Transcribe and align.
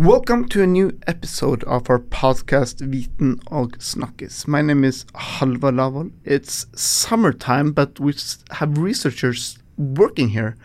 Welcome 0.00 0.48
to 0.48 0.62
a 0.62 0.66
new 0.66 0.98
episode 1.06 1.62
of 1.64 1.90
our 1.90 1.98
podcast 1.98 2.80
Viten 2.80 3.38
og 3.50 3.74
Snakkes. 3.80 4.46
My 4.48 4.62
name 4.62 4.82
is 4.82 5.04
Halvard 5.14 5.74
Lavol. 5.74 6.10
It's 6.24 6.64
summertime, 6.74 7.72
but 7.72 8.00
we 8.00 8.14
have 8.52 8.78
researchers 8.78 9.58
working 9.76 10.30
here 10.30 10.56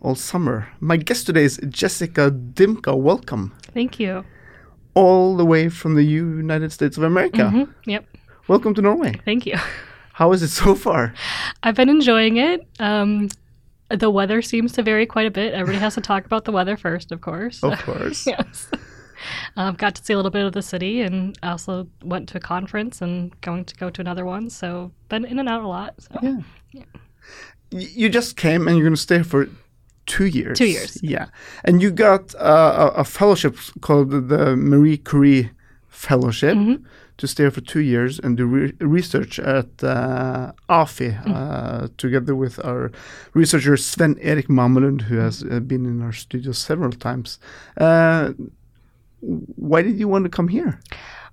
all 0.00 0.14
summer. 0.14 0.68
My 0.78 0.96
guest 0.96 1.26
today 1.26 1.42
is 1.42 1.58
Jessica 1.68 2.30
Dimka. 2.30 2.96
Welcome. 2.96 3.50
Thank 3.74 3.98
you. 3.98 4.22
All 4.94 5.36
the 5.36 5.44
way 5.44 5.68
from 5.68 5.96
the 5.96 6.04
United 6.04 6.70
States 6.70 6.96
of 6.96 7.02
America. 7.02 7.50
Mhm. 7.52 7.68
Yep. 7.86 8.04
Welcome 8.46 8.74
to 8.74 8.80
Norway. 8.80 9.20
Thank 9.24 9.44
you. 9.44 9.58
How 10.12 10.30
is 10.32 10.44
it 10.44 10.50
so 10.50 10.76
far? 10.76 11.12
I've 11.64 11.74
been 11.74 11.88
enjoying 11.88 12.36
it. 12.36 12.60
Um, 12.78 13.28
the 13.90 14.10
weather 14.10 14.42
seems 14.42 14.72
to 14.72 14.82
vary 14.82 15.06
quite 15.06 15.26
a 15.26 15.30
bit. 15.30 15.52
Everybody 15.54 15.78
has 15.78 15.94
to 15.94 16.00
talk 16.00 16.24
about 16.26 16.44
the 16.44 16.52
weather 16.52 16.76
first, 16.76 17.12
of 17.12 17.20
course. 17.20 17.62
Of 17.62 17.78
course. 17.82 18.26
yes. 18.26 18.70
Um, 19.56 19.74
got 19.74 19.94
to 19.94 20.04
see 20.04 20.12
a 20.12 20.16
little 20.16 20.30
bit 20.30 20.44
of 20.44 20.52
the 20.52 20.62
city, 20.62 21.00
and 21.00 21.38
also 21.42 21.86
went 22.02 22.28
to 22.30 22.38
a 22.38 22.40
conference 22.40 23.00
and 23.00 23.38
going 23.40 23.64
to 23.64 23.74
go 23.76 23.88
to 23.90 24.00
another 24.00 24.24
one. 24.24 24.50
So 24.50 24.92
been 25.08 25.24
in 25.24 25.38
and 25.38 25.48
out 25.48 25.62
a 25.62 25.68
lot. 25.68 25.94
So. 25.98 26.18
Yeah. 26.72 26.82
Y- 27.72 27.88
You 27.94 28.08
just 28.08 28.36
came 28.36 28.66
and 28.68 28.76
you're 28.76 28.84
going 28.84 28.94
to 28.96 29.00
stay 29.00 29.22
for 29.22 29.48
two 30.06 30.26
years. 30.26 30.58
Two 30.58 30.66
years. 30.68 30.98
Yeah. 31.02 31.26
And 31.64 31.80
you 31.80 31.90
got 31.90 32.34
uh, 32.34 32.92
a, 32.96 33.00
a 33.00 33.04
fellowship 33.04 33.56
called 33.80 34.10
the 34.10 34.56
Marie 34.56 34.98
Curie 34.98 35.50
Fellowship 35.88 36.56
Mm-hmm. 36.56 36.84
To 37.18 37.26
stay 37.28 37.48
for 37.50 37.60
two 37.60 37.80
years 37.80 38.18
and 38.18 38.36
do 38.36 38.44
re- 38.44 38.72
research 38.80 39.38
at 39.38 39.68
uh, 39.84 40.52
AFI 40.68 41.10
Mm-hmm. 41.14 41.32
uh, 41.32 41.88
together 41.96 42.34
with 42.34 42.58
our 42.64 42.90
researcher 43.34 43.76
Svenn-Erik 43.76 44.48
Mamelund, 44.48 45.02
who 45.02 45.18
has 45.18 45.44
uh, 45.44 45.60
been 45.60 45.86
in 45.86 46.02
our 46.02 46.12
studio 46.12 46.52
several 46.52 46.90
times. 46.90 47.38
Uh, 47.76 48.32
why 49.20 49.82
did 49.82 49.96
you 49.98 50.08
want 50.08 50.24
to 50.24 50.30
come 50.30 50.48
here? 50.48 50.80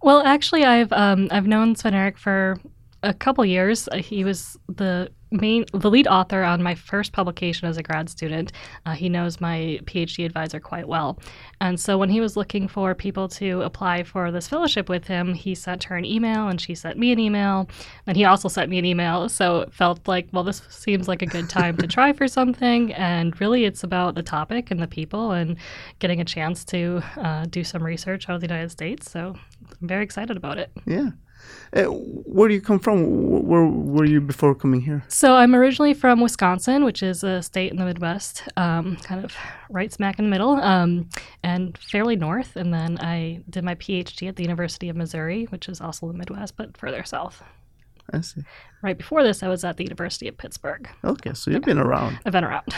Well, 0.04 0.22
actually, 0.24 0.64
I've 0.66 0.92
um, 0.94 1.28
I've 1.32 1.48
known 1.48 1.76
Svenn-Erik 1.76 2.18
for 2.18 2.58
a 3.04 3.14
couple 3.14 3.44
years. 3.46 3.90
He 3.96 4.24
was 4.24 4.58
the 4.68 5.10
main, 5.32 5.66
the 5.74 5.90
lead 5.90 6.08
author 6.08 6.44
on 6.44 6.62
my 6.62 6.76
first 6.76 7.14
publication 7.14 7.68
as 7.68 7.78
a 7.78 7.84
grad 7.84 8.10
student. 8.10 8.52
Uh, 8.86 8.94
he 8.94 9.10
knows 9.10 9.42
my 9.42 9.80
PhD 9.86 10.26
advisor 10.26 10.60
quite 10.60 10.88
well, 10.88 11.18
and 11.60 11.80
so 11.80 11.98
when 11.98 12.10
he 12.10 12.22
was 12.22 12.36
looking 12.38 12.68
for 12.68 12.94
people 12.94 13.28
to 13.30 13.62
apply 13.62 14.04
for 14.04 14.32
this 14.32 14.48
fellowship 14.48 14.90
with 14.90 15.08
him, 15.08 15.34
he 15.34 15.56
sent 15.56 15.86
her 15.86 15.96
an 15.96 16.06
email, 16.06 16.48
and 16.48 16.60
she 16.60 16.76
sent 16.76 16.98
me 16.98 17.12
an 17.12 17.20
email, 17.20 17.70
and 18.08 18.18
he 18.18 18.26
also 18.26 18.48
sent 18.48 18.70
me 18.70 18.78
an 18.78 18.86
email. 18.86 19.30
So 19.30 19.62
it 19.62 19.74
felt 19.74 20.08
like, 20.08 20.28
well, 20.32 20.44
this 20.44 20.62
seems 20.70 21.08
like 21.08 21.22
a 21.22 21.26
good 21.26 21.50
time 21.50 21.78
to 21.78 21.88
try 21.88 22.14
for 22.14 22.28
something, 22.28 22.94
and 22.94 23.40
really, 23.40 23.66
it's 23.66 23.84
about 23.84 24.16
the 24.16 24.24
topic 24.24 24.72
and 24.72 24.82
the 24.82 24.88
people, 24.88 25.32
and 25.32 25.58
getting 26.00 26.20
a 26.20 26.26
chance 26.26 26.66
to 26.66 27.02
uh, 27.18 27.46
do 27.46 27.64
some 27.64 27.84
research 27.84 28.30
out 28.30 28.36
of 28.36 28.42
the 28.42 28.48
United 28.48 28.72
States. 28.72 29.12
So 29.12 29.36
I'm 29.82 29.88
very 29.88 30.04
excited 30.04 30.36
about 30.38 30.58
it. 30.58 30.72
Yeah. 30.86 31.12
Uh, 31.74 31.84
where 31.84 32.50
do 32.50 32.54
you 32.54 32.62
come 32.62 32.80
from? 32.80 33.48
Where 33.48 33.66
were 33.66 34.06
you 34.06 34.20
before 34.20 34.54
coming 34.54 34.82
here? 34.82 35.04
So 35.08 35.36
I'm 35.36 35.56
originally 35.56 35.94
from 35.94 36.20
Wisconsin, 36.20 36.84
which 36.84 37.02
is 37.02 37.24
a 37.24 37.42
state 37.42 37.72
in 37.72 37.78
the 37.78 37.86
Midwest, 37.86 38.44
um, 38.58 38.98
kind 38.98 39.24
of 39.24 39.34
right 39.70 39.92
smack 39.92 40.20
in 40.20 40.26
the 40.26 40.32
middle, 40.32 40.56
um, 40.56 41.10
and 41.44 41.78
fairly 41.78 42.18
north. 42.18 42.58
And 42.58 42.74
then 42.74 42.98
I 43.00 43.42
did 43.50 43.64
my 43.64 43.76
PhD 43.76 44.28
at 44.28 44.36
the 44.36 44.44
University 44.44 44.90
of 44.90 44.98
Missouri, 44.98 45.46
which 45.46 45.70
is 45.70 45.80
also 45.80 46.08
the 46.08 46.14
Midwest, 46.14 46.58
but 46.58 46.76
further 46.76 47.04
south. 47.06 47.42
I 48.12 48.20
see. 48.20 48.42
Right 48.82 48.98
before 48.98 49.24
this, 49.24 49.42
I 49.42 49.48
was 49.48 49.64
at 49.64 49.78
the 49.78 49.86
University 49.86 50.28
of 50.28 50.38
Pittsburgh. 50.38 50.90
Okay, 51.06 51.34
so 51.34 51.52
you've 51.52 51.64
been 51.64 51.80
around. 51.80 52.20
I've 52.26 52.34
been 52.34 52.44
around. 52.44 52.74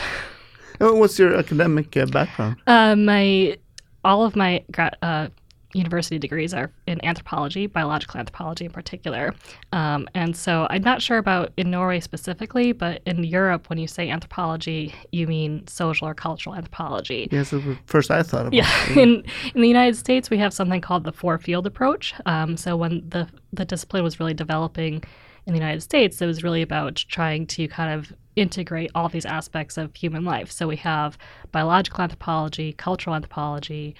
What's 0.78 1.18
your 1.18 1.34
academic 1.36 1.96
uh, 1.96 2.06
background? 2.06 2.56
Uh, 2.66 2.94
my 2.94 3.56
all 4.04 4.24
of 4.24 4.36
my 4.36 4.62
gra- 4.70 4.96
uh, 5.02 5.28
university 5.74 6.18
degrees 6.18 6.54
are 6.54 6.70
in 6.86 7.04
anthropology, 7.04 7.66
biological 7.66 8.18
anthropology 8.20 8.64
in 8.64 8.70
particular. 8.70 9.34
Um, 9.72 10.08
and 10.14 10.36
so 10.36 10.66
I'm 10.70 10.82
not 10.82 11.02
sure 11.02 11.18
about 11.18 11.52
in 11.56 11.70
Norway 11.70 12.00
specifically, 12.00 12.72
but 12.72 13.02
in 13.06 13.24
Europe, 13.24 13.68
when 13.68 13.78
you 13.78 13.88
say 13.88 14.08
anthropology, 14.08 14.94
you 15.12 15.26
mean 15.26 15.66
social 15.66 16.08
or 16.08 16.14
cultural 16.14 16.54
anthropology. 16.54 17.28
Yes, 17.30 17.50
that's 17.50 17.64
the 17.64 17.76
first 17.86 18.10
I 18.10 18.22
thought 18.22 18.46
about. 18.46 18.54
Yeah, 18.54 18.88
in 18.98 19.24
in 19.54 19.60
the 19.60 19.68
United 19.68 19.96
States, 19.96 20.30
we 20.30 20.38
have 20.38 20.54
something 20.54 20.80
called 20.80 21.04
the 21.04 21.12
four 21.12 21.38
field 21.38 21.66
approach. 21.66 22.14
Um, 22.26 22.56
so 22.56 22.76
when 22.76 23.08
the 23.08 23.28
the 23.52 23.64
discipline 23.64 24.04
was 24.04 24.20
really 24.20 24.34
developing 24.34 25.02
in 25.46 25.52
the 25.52 25.58
United 25.58 25.82
States, 25.82 26.22
it 26.22 26.26
was 26.26 26.42
really 26.42 26.62
about 26.62 26.96
trying 26.96 27.46
to 27.46 27.68
kind 27.68 27.92
of 27.98 28.12
integrate 28.36 28.90
all 28.94 29.08
these 29.08 29.26
aspects 29.26 29.76
of 29.76 29.94
human 29.94 30.24
life. 30.24 30.50
So 30.50 30.66
we 30.66 30.76
have 30.76 31.18
biological 31.52 32.02
anthropology, 32.02 32.72
cultural 32.72 33.14
anthropology, 33.14 33.94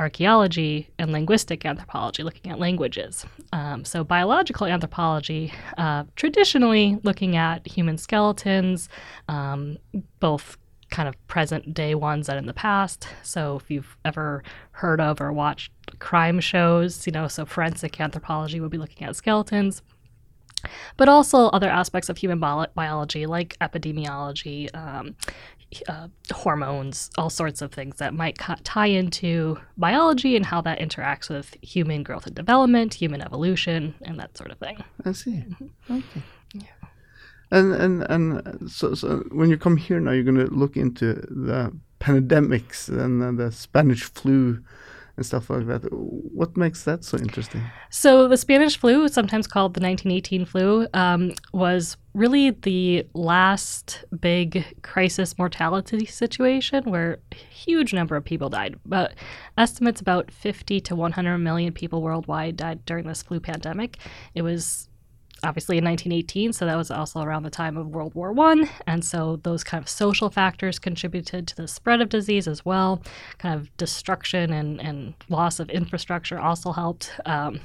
archaeology, 0.00 0.88
and 0.98 1.12
linguistic 1.12 1.66
anthropology, 1.66 2.22
looking 2.22 2.50
at 2.50 2.58
languages. 2.58 3.26
Um, 3.52 3.84
so 3.84 4.02
biological 4.02 4.66
anthropology, 4.66 5.52
uh, 5.76 6.04
traditionally 6.16 6.98
looking 7.02 7.36
at 7.36 7.66
human 7.66 7.98
skeletons, 7.98 8.88
um, 9.28 9.76
both 10.18 10.56
kind 10.90 11.06
of 11.06 11.14
present 11.28 11.74
day 11.74 11.94
ones 11.94 12.30
and 12.30 12.38
in 12.38 12.46
the 12.46 12.54
past. 12.54 13.08
So 13.22 13.56
if 13.56 13.70
you've 13.70 13.96
ever 14.04 14.42
heard 14.72 15.02
of 15.02 15.20
or 15.20 15.32
watched 15.32 15.70
crime 15.98 16.40
shows, 16.40 17.06
you 17.06 17.12
know, 17.12 17.28
so 17.28 17.44
forensic 17.44 18.00
anthropology 18.00 18.58
would 18.58 18.70
be 18.70 18.78
looking 18.78 19.06
at 19.06 19.14
skeletons. 19.16 19.82
But 20.96 21.08
also 21.08 21.46
other 21.48 21.70
aspects 21.70 22.08
of 22.08 22.18
human 22.18 22.38
bio- 22.38 22.66
biology, 22.74 23.26
like 23.26 23.56
epidemiology, 23.60 24.74
um, 24.74 25.14
uh, 25.88 26.08
hormones, 26.32 27.10
all 27.16 27.30
sorts 27.30 27.62
of 27.62 27.72
things 27.72 27.96
that 27.96 28.14
might 28.14 28.38
ca- 28.38 28.58
tie 28.64 28.86
into 28.86 29.58
biology 29.76 30.36
and 30.36 30.46
how 30.46 30.60
that 30.60 30.78
interacts 30.78 31.28
with 31.28 31.56
human 31.62 32.02
growth 32.02 32.26
and 32.26 32.34
development, 32.34 32.94
human 32.94 33.20
evolution, 33.22 33.94
and 34.02 34.18
that 34.18 34.36
sort 34.36 34.50
of 34.50 34.58
thing. 34.58 34.82
I 35.04 35.12
see. 35.12 35.44
Okay. 35.90 36.22
And 37.52 37.72
and 37.74 38.02
and 38.02 38.70
so 38.70 38.94
so 38.94 39.24
when 39.32 39.50
you 39.50 39.58
come 39.58 39.76
here 39.76 39.98
now, 39.98 40.12
you're 40.12 40.24
going 40.24 40.46
to 40.46 40.54
look 40.54 40.76
into 40.76 41.14
the 41.14 41.76
pandemics 42.00 42.88
and 42.88 43.38
the 43.38 43.50
Spanish 43.50 44.04
flu 44.04 44.62
and 45.20 45.26
stuff 45.26 45.50
like 45.50 45.66
that. 45.66 45.82
What 45.92 46.56
makes 46.56 46.84
that 46.84 47.04
so 47.04 47.18
interesting? 47.18 47.62
So 47.90 48.26
the 48.26 48.38
Spanish 48.38 48.78
flu, 48.78 49.06
sometimes 49.06 49.46
called 49.46 49.74
the 49.74 49.80
1918 49.80 50.46
flu, 50.46 50.86
um, 50.94 51.32
was 51.52 51.98
really 52.14 52.50
the 52.50 53.06
last 53.14 54.04
big 54.18 54.64
crisis 54.82 55.38
mortality 55.38 56.06
situation 56.06 56.90
where 56.90 57.18
a 57.32 57.34
huge 57.34 57.92
number 57.92 58.16
of 58.16 58.24
people 58.24 58.48
died. 58.48 58.76
But 58.86 59.14
estimates 59.58 60.00
about 60.00 60.30
50 60.30 60.80
to 60.80 60.96
100 60.96 61.38
million 61.38 61.72
people 61.74 62.00
worldwide 62.00 62.56
died 62.56 62.84
during 62.86 63.06
this 63.06 63.22
flu 63.22 63.40
pandemic. 63.40 63.98
It 64.34 64.42
was 64.42 64.88
obviously 65.44 65.78
in 65.78 65.84
1918 65.84 66.52
so 66.52 66.66
that 66.66 66.76
was 66.76 66.90
also 66.90 67.20
around 67.20 67.42
the 67.42 67.50
time 67.50 67.76
of 67.76 67.88
world 67.88 68.14
war 68.14 68.32
one. 68.32 68.68
And 68.86 69.04
so 69.04 69.36
those 69.42 69.64
kind 69.64 69.82
of 69.82 69.88
social 69.88 70.30
factors 70.30 70.78
contributed 70.78 71.46
to 71.48 71.56
the 71.56 71.68
spread 71.68 72.00
of 72.00 72.08
disease 72.08 72.46
as 72.46 72.64
well. 72.64 73.02
Kind 73.38 73.58
of 73.58 73.76
destruction 73.76 74.52
and, 74.52 74.80
and 74.80 75.14
loss 75.28 75.60
of 75.60 75.70
infrastructure 75.70 76.38
also 76.38 76.72
helped. 76.72 77.12
Um, 77.26 77.60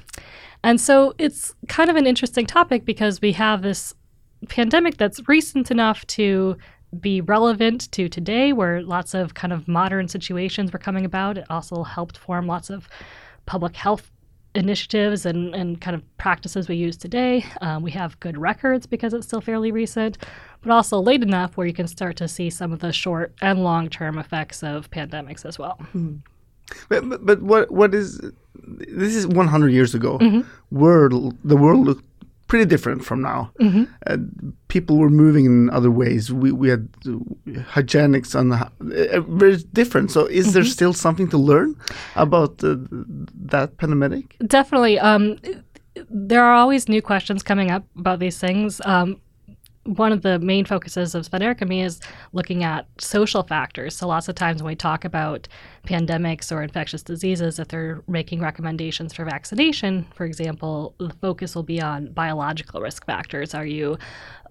and 0.63 0.79
so 0.79 1.13
it's 1.17 1.53
kind 1.67 1.89
of 1.89 1.95
an 1.95 2.07
interesting 2.07 2.45
topic 2.45 2.85
because 2.85 3.21
we 3.21 3.33
have 3.33 3.61
this 3.61 3.93
pandemic 4.49 4.97
that's 4.97 5.27
recent 5.27 5.71
enough 5.71 6.05
to 6.07 6.57
be 6.99 7.21
relevant 7.21 7.91
to 7.91 8.07
today 8.07 8.53
where 8.53 8.81
lots 8.81 9.13
of 9.13 9.33
kind 9.33 9.51
of 9.51 9.67
modern 9.67 10.07
situations 10.07 10.71
were 10.71 10.79
coming 10.79 11.05
about. 11.05 11.37
It 11.37 11.45
also 11.49 11.83
helped 11.83 12.17
form 12.17 12.47
lots 12.47 12.69
of 12.69 12.87
public 13.45 13.75
health 13.75 14.11
initiatives 14.55 15.25
and, 15.25 15.53
and 15.53 15.79
kind 15.81 15.95
of 15.95 16.17
practices 16.17 16.67
we 16.67 16.75
use 16.75 16.97
today. 16.97 17.45
Um, 17.61 17.83
we 17.83 17.91
have 17.91 18.19
good 18.19 18.37
records 18.37 18.85
because 18.85 19.13
it's 19.13 19.27
still 19.27 19.41
fairly 19.41 19.71
recent, 19.71 20.17
but 20.61 20.71
also 20.71 20.99
late 20.99 21.21
enough 21.21 21.57
where 21.57 21.67
you 21.67 21.73
can 21.73 21.87
start 21.87 22.15
to 22.17 22.27
see 22.27 22.49
some 22.49 22.71
of 22.71 22.79
the 22.79 22.91
short 22.91 23.33
and 23.41 23.63
long 23.63 23.89
term 23.89 24.17
effects 24.17 24.63
of 24.63 24.89
pandemics 24.91 25.45
as 25.45 25.59
well. 25.59 25.79
But, 26.89 27.07
but, 27.07 27.25
but 27.25 27.41
what 27.41 27.69
what 27.69 27.93
is 27.93 28.19
this 28.67 29.15
is 29.15 29.27
100 29.27 29.69
years 29.69 29.93
ago. 29.93 30.17
Mm-hmm. 30.17 30.41
World 30.75 31.37
the 31.43 31.55
world 31.55 31.85
looked 31.85 32.14
pretty 32.47 32.65
different 32.65 33.03
from 33.03 33.21
now. 33.21 33.51
Mm-hmm. 33.59 33.83
Uh, 34.07 34.17
people 34.67 34.97
were 34.97 35.09
moving 35.09 35.45
in 35.45 35.69
other 35.71 35.89
ways. 35.91 36.31
We 36.31 36.51
we 36.51 36.69
had 36.69 36.87
uh, 37.05 37.11
hygienics 37.73 38.35
and 38.35 38.53
uh, 38.53 38.69
very 39.37 39.57
different. 39.73 40.11
So 40.11 40.25
is 40.25 40.45
Mm-hmm. 40.45 40.53
there 40.53 40.63
still 40.63 40.93
something 40.93 41.29
to 41.29 41.37
learn 41.37 41.75
about 42.15 42.63
uh, 42.63 42.75
that 43.51 43.77
pandemic? 43.77 44.35
Definitely. 44.47 44.99
Um, 44.99 45.37
there 46.29 46.43
are 46.43 46.53
always 46.53 46.87
new 46.89 47.01
questions 47.01 47.43
coming 47.43 47.71
up 47.71 47.83
about 47.97 48.19
these 48.19 48.37
things. 48.37 48.81
Um, 48.85 49.19
one 49.85 50.11
of 50.11 50.23
the 50.23 50.39
main 50.39 50.65
focuses 50.65 51.13
of 51.13 51.31
me 51.67 51.83
is 51.83 51.99
looking 52.33 52.63
at 52.63 52.87
social 52.99 53.43
factors. 53.43 53.95
So 53.95 54.07
lots 54.07 54.27
of 54.27 54.35
times 54.35 54.61
when 54.61 54.71
we 54.71 54.75
talk 54.75 55.05
about 55.05 55.47
pandemics 55.85 56.51
or 56.51 56.63
infectious 56.63 57.03
diseases, 57.03 57.59
if 57.59 57.67
they're 57.67 58.01
making 58.07 58.41
recommendations 58.41 59.13
for 59.13 59.25
vaccination, 59.25 60.07
for 60.15 60.25
example, 60.25 60.95
the 60.97 61.13
focus 61.21 61.55
will 61.55 61.63
be 61.63 61.79
on 61.79 62.11
biological 62.13 62.81
risk 62.81 63.05
factors. 63.05 63.53
Are 63.53 63.65
you 63.65 63.97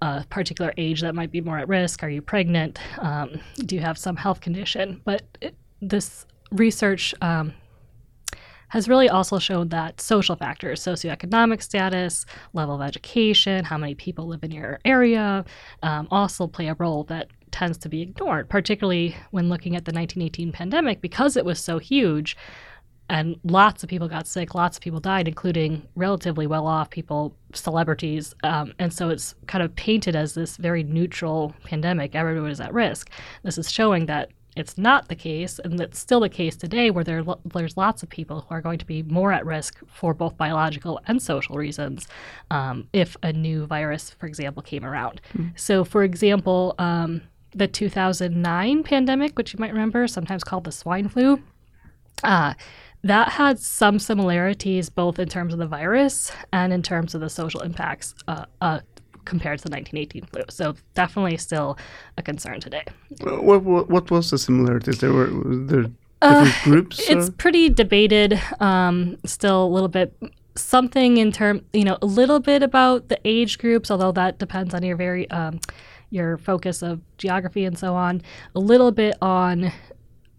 a 0.00 0.24
particular 0.30 0.72
age 0.76 1.00
that 1.00 1.16
might 1.16 1.32
be 1.32 1.40
more 1.40 1.58
at 1.58 1.68
risk? 1.68 2.04
Are 2.04 2.08
you 2.08 2.22
pregnant? 2.22 2.78
Um, 2.98 3.40
do 3.56 3.74
you 3.74 3.80
have 3.80 3.98
some 3.98 4.14
health 4.14 4.40
condition? 4.40 5.00
But 5.04 5.22
it, 5.40 5.56
this 5.82 6.26
research 6.52 7.12
um, 7.20 7.52
has 8.74 8.88
really 8.88 9.08
also 9.08 9.38
shown 9.38 9.68
that 9.68 10.00
social 10.00 10.34
factors, 10.34 10.82
socioeconomic 10.82 11.62
status, 11.62 12.26
level 12.54 12.74
of 12.74 12.82
education, 12.82 13.64
how 13.64 13.78
many 13.78 13.94
people 13.94 14.26
live 14.26 14.42
in 14.42 14.50
your 14.50 14.80
area, 14.84 15.44
um, 15.84 16.08
also 16.10 16.48
play 16.48 16.66
a 16.66 16.74
role 16.74 17.04
that 17.04 17.28
tends 17.52 17.78
to 17.78 17.88
be 17.88 18.02
ignored, 18.02 18.48
particularly 18.48 19.14
when 19.30 19.48
looking 19.48 19.76
at 19.76 19.84
the 19.84 19.92
1918 19.92 20.50
pandemic 20.50 21.00
because 21.00 21.36
it 21.36 21.44
was 21.44 21.60
so 21.60 21.78
huge 21.78 22.36
and 23.08 23.38
lots 23.44 23.84
of 23.84 23.88
people 23.88 24.08
got 24.08 24.26
sick, 24.26 24.56
lots 24.56 24.76
of 24.76 24.82
people 24.82 24.98
died, 24.98 25.28
including 25.28 25.86
relatively 25.94 26.48
well 26.48 26.66
off 26.66 26.90
people, 26.90 27.36
celebrities. 27.52 28.34
Um, 28.42 28.72
and 28.80 28.92
so 28.92 29.08
it's 29.08 29.36
kind 29.46 29.62
of 29.62 29.72
painted 29.76 30.16
as 30.16 30.34
this 30.34 30.56
very 30.56 30.82
neutral 30.82 31.54
pandemic. 31.62 32.16
Everyone 32.16 32.50
is 32.50 32.60
at 32.60 32.74
risk. 32.74 33.08
This 33.44 33.56
is 33.56 33.70
showing 33.70 34.06
that 34.06 34.30
it's 34.56 34.78
not 34.78 35.08
the 35.08 35.14
case, 35.14 35.58
and 35.58 35.80
it's 35.80 35.98
still 35.98 36.20
the 36.20 36.28
case 36.28 36.56
today, 36.56 36.90
where 36.90 37.04
there, 37.04 37.24
there's 37.44 37.76
lots 37.76 38.02
of 38.02 38.08
people 38.08 38.42
who 38.42 38.54
are 38.54 38.60
going 38.60 38.78
to 38.78 38.86
be 38.86 39.02
more 39.02 39.32
at 39.32 39.44
risk 39.44 39.80
for 39.86 40.14
both 40.14 40.36
biological 40.36 41.00
and 41.06 41.20
social 41.20 41.56
reasons 41.56 42.06
um, 42.50 42.88
if 42.92 43.16
a 43.22 43.32
new 43.32 43.66
virus, 43.66 44.10
for 44.10 44.26
example, 44.26 44.62
came 44.62 44.84
around. 44.84 45.20
Mm-hmm. 45.34 45.48
So, 45.56 45.84
for 45.84 46.04
example, 46.04 46.74
um, 46.78 47.22
the 47.52 47.68
2009 47.68 48.82
pandemic, 48.82 49.36
which 49.36 49.52
you 49.52 49.58
might 49.58 49.72
remember, 49.72 50.06
sometimes 50.06 50.44
called 50.44 50.64
the 50.64 50.72
swine 50.72 51.08
flu. 51.08 51.42
Uh, 52.22 52.54
that 53.02 53.28
had 53.32 53.58
some 53.58 53.98
similarities 53.98 54.88
both 54.88 55.18
in 55.18 55.28
terms 55.28 55.52
of 55.52 55.58
the 55.58 55.66
virus 55.66 56.32
and 56.52 56.72
in 56.72 56.82
terms 56.82 57.14
of 57.14 57.20
the 57.20 57.28
social 57.28 57.60
impacts 57.60 58.14
uh, 58.26 58.46
uh, 58.62 58.80
compared 59.24 59.58
to 59.60 59.64
the 59.64 59.74
1918 59.74 60.26
flu. 60.26 60.42
So 60.48 60.74
definitely 60.94 61.36
still 61.36 61.78
a 62.18 62.22
concern 62.22 62.60
today. 62.60 62.84
What, 63.20 63.62
what, 63.62 63.88
what 63.88 64.10
was 64.10 64.30
the 64.30 64.38
similarities? 64.38 64.98
There 64.98 65.12
were 65.12 65.30
there 65.30 65.86
uh, 66.22 66.44
different 66.44 66.64
groups? 66.64 67.08
It's 67.08 67.28
or? 67.28 67.32
pretty 67.32 67.70
debated. 67.70 68.40
Um, 68.60 69.18
still 69.24 69.64
a 69.64 69.68
little 69.68 69.88
bit 69.88 70.14
something 70.56 71.16
in 71.16 71.32
term, 71.32 71.64
you 71.72 71.84
know, 71.84 71.98
a 72.00 72.06
little 72.06 72.40
bit 72.40 72.62
about 72.62 73.08
the 73.08 73.18
age 73.24 73.58
groups, 73.58 73.90
although 73.90 74.12
that 74.12 74.38
depends 74.38 74.74
on 74.74 74.82
your 74.82 74.96
very 74.96 75.28
um, 75.30 75.60
your 76.10 76.38
focus 76.38 76.82
of 76.82 77.00
geography 77.18 77.64
and 77.64 77.78
so 77.78 77.94
on. 77.94 78.22
A 78.54 78.60
little 78.60 78.92
bit 78.92 79.16
on 79.20 79.72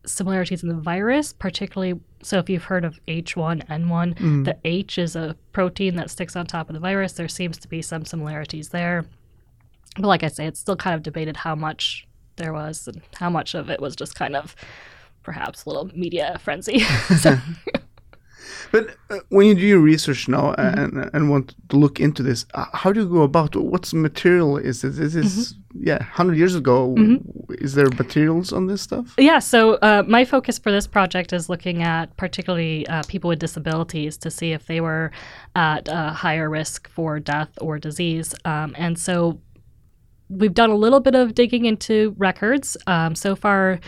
similarities 0.06 0.63
in 0.63 0.69
the 0.69 0.75
virus, 0.75 1.34
particularly. 1.34 2.00
So, 2.22 2.40
if 2.40 2.50
you've 2.50 2.63
heard 2.63 2.86
of 2.86 3.00
H1N1, 3.07 3.68
mm. 4.18 4.46
the 4.46 4.57
H 4.66 4.98
is 4.98 5.16
a 5.16 5.36
protein 5.52 5.96
that 5.96 6.10
sticks 6.10 6.36
on 6.36 6.46
top 6.46 6.69
of 6.69 6.74
the 6.74 6.80
virus. 6.80 7.13
There 7.13 7.28
seems 7.28 7.57
to 7.60 7.68
be 7.68 7.81
some 7.81 8.06
similarities 8.06 8.69
there. 8.69 9.06
But, 9.96 10.07
like 10.07 10.24
I 10.24 10.28
say, 10.28 10.46
it's 10.46 10.60
still 10.60 10.75
kind 10.75 10.96
of 10.96 11.04
debated 11.04 11.38
how 11.38 11.56
much 11.56 12.07
there 12.38 12.54
was 12.54 12.88
and 12.88 13.02
how 13.19 13.30
much 13.30 13.54
of 13.54 13.69
it 13.69 13.80
was 13.80 13.96
just 13.96 14.16
kind 14.16 14.36
of 14.36 14.56
perhaps 15.24 15.66
a 15.66 15.69
little 15.69 15.90
media 15.96 16.38
frenzy. 16.42 16.80
so, 17.19 17.38
but 18.71 18.95
uh, 19.09 19.19
when 19.30 19.47
you 19.47 19.56
do 19.56 19.62
your 19.62 19.80
research 19.80 20.27
now 20.27 20.53
mm-hmm. 20.53 20.95
and 20.95 21.09
and 21.13 21.30
want 21.30 21.56
to 21.69 21.77
look 21.77 22.00
into 22.00 22.24
this, 22.24 22.45
uh, 22.53 22.65
how 22.74 22.92
do 22.92 23.01
you 23.01 23.09
go 23.09 23.24
about? 23.24 23.56
What's 23.56 23.94
material 23.94 24.57
is 24.57 24.81
this? 24.81 24.97
Is 25.00 25.13
this 25.13 25.53
mm-hmm. 25.53 25.88
yeah, 25.88 26.03
hundred 26.03 26.38
years 26.38 26.56
ago? 26.56 26.95
Mm-hmm. 26.97 27.53
Is 27.63 27.74
there 27.74 27.89
materials 27.89 28.51
on 28.53 28.68
this 28.68 28.81
stuff? 28.81 29.15
Yeah. 29.18 29.39
So 29.39 29.75
uh, 29.75 30.03
my 30.07 30.25
focus 30.25 30.59
for 30.59 30.71
this 30.71 30.88
project 30.88 31.33
is 31.33 31.50
looking 31.50 31.83
at 31.83 32.15
particularly 32.18 32.88
uh, 32.88 33.03
people 33.07 33.30
with 33.30 33.39
disabilities 33.39 34.18
to 34.18 34.31
see 34.31 34.51
if 34.51 34.65
they 34.68 34.81
were 34.81 35.12
at 35.56 35.88
a 35.88 36.12
higher 36.12 36.50
risk 36.50 36.89
for 36.89 37.19
death 37.19 37.50
or 37.62 37.80
disease, 37.80 38.36
um, 38.45 38.75
and 38.77 38.98
so 39.00 39.39
we've 40.30 40.53
done 40.53 40.69
a 40.69 40.75
little 40.75 41.00
bit 41.00 41.15
of 41.15 41.36
digging 41.36 41.65
into 41.65 42.15
records. 42.18 42.77
Um, 42.88 43.15
so 43.15 43.36
far, 43.36 43.80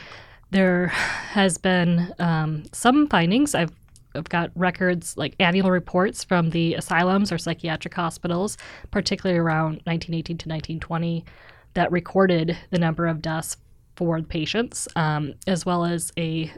there 0.51 0.87
has 0.87 1.57
been 1.57 2.13
um, 2.19 2.63
some 2.71 3.07
findings. 3.07 3.55
I've 3.55 3.76
I've 4.17 4.29
got 4.29 4.51
records 4.55 5.15
like 5.17 5.35
annual 5.39 5.71
reports 5.71 6.23
from 6.23 6.49
the 6.49 6.73
asylums 6.73 7.31
or 7.31 7.37
psychiatric 7.37 7.93
hospitals, 7.93 8.57
particularly 8.91 9.39
around 9.39 9.81
1918 9.85 10.37
to 10.37 10.49
1920, 10.49 11.25
that 11.73 11.91
recorded 11.91 12.57
the 12.71 12.79
number 12.79 13.07
of 13.07 13.21
deaths 13.21 13.57
for 13.95 14.19
the 14.21 14.27
patients, 14.27 14.87
um, 14.95 15.33
as 15.47 15.65
well 15.65 15.85
as 15.85 16.11
a 16.17 16.51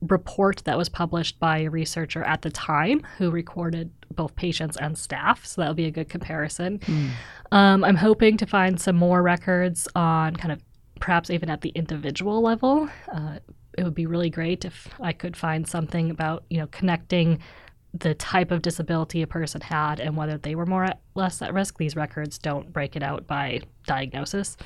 report 0.00 0.62
that 0.64 0.76
was 0.76 0.88
published 0.88 1.38
by 1.40 1.58
a 1.58 1.70
researcher 1.70 2.22
at 2.24 2.42
the 2.42 2.50
time 2.50 3.02
who 3.18 3.30
recorded 3.30 3.90
both 4.14 4.34
patients 4.36 4.76
and 4.76 4.96
staff. 4.96 5.44
So 5.44 5.60
that'll 5.60 5.74
be 5.74 5.86
a 5.86 5.90
good 5.90 6.08
comparison. 6.08 6.78
Mm. 6.80 7.10
Um, 7.52 7.84
I'm 7.84 7.96
hoping 7.96 8.36
to 8.38 8.46
find 8.46 8.80
some 8.80 8.96
more 8.96 9.22
records 9.22 9.88
on 9.94 10.36
kind 10.36 10.52
of 10.52 10.62
perhaps 11.00 11.30
even 11.30 11.50
at 11.50 11.60
the 11.62 11.70
individual 11.70 12.40
level. 12.40 12.88
Uh, 13.12 13.38
it 13.76 13.84
would 13.84 13.94
be 13.94 14.06
really 14.06 14.30
great 14.30 14.64
if 14.64 14.88
I 15.00 15.12
could 15.12 15.36
find 15.36 15.66
something 15.66 16.10
about 16.10 16.44
you 16.50 16.58
know 16.58 16.66
connecting 16.68 17.40
the 17.92 18.14
type 18.14 18.50
of 18.50 18.60
disability 18.60 19.22
a 19.22 19.26
person 19.26 19.60
had 19.60 20.00
and 20.00 20.16
whether 20.16 20.36
they 20.36 20.56
were 20.56 20.66
more 20.66 20.84
at, 20.84 21.00
less 21.14 21.40
at 21.40 21.54
risk. 21.54 21.78
These 21.78 21.94
records 21.94 22.38
don't 22.38 22.72
break 22.72 22.96
it 22.96 23.02
out 23.02 23.26
by 23.26 23.60
diagnosis. 23.86 24.56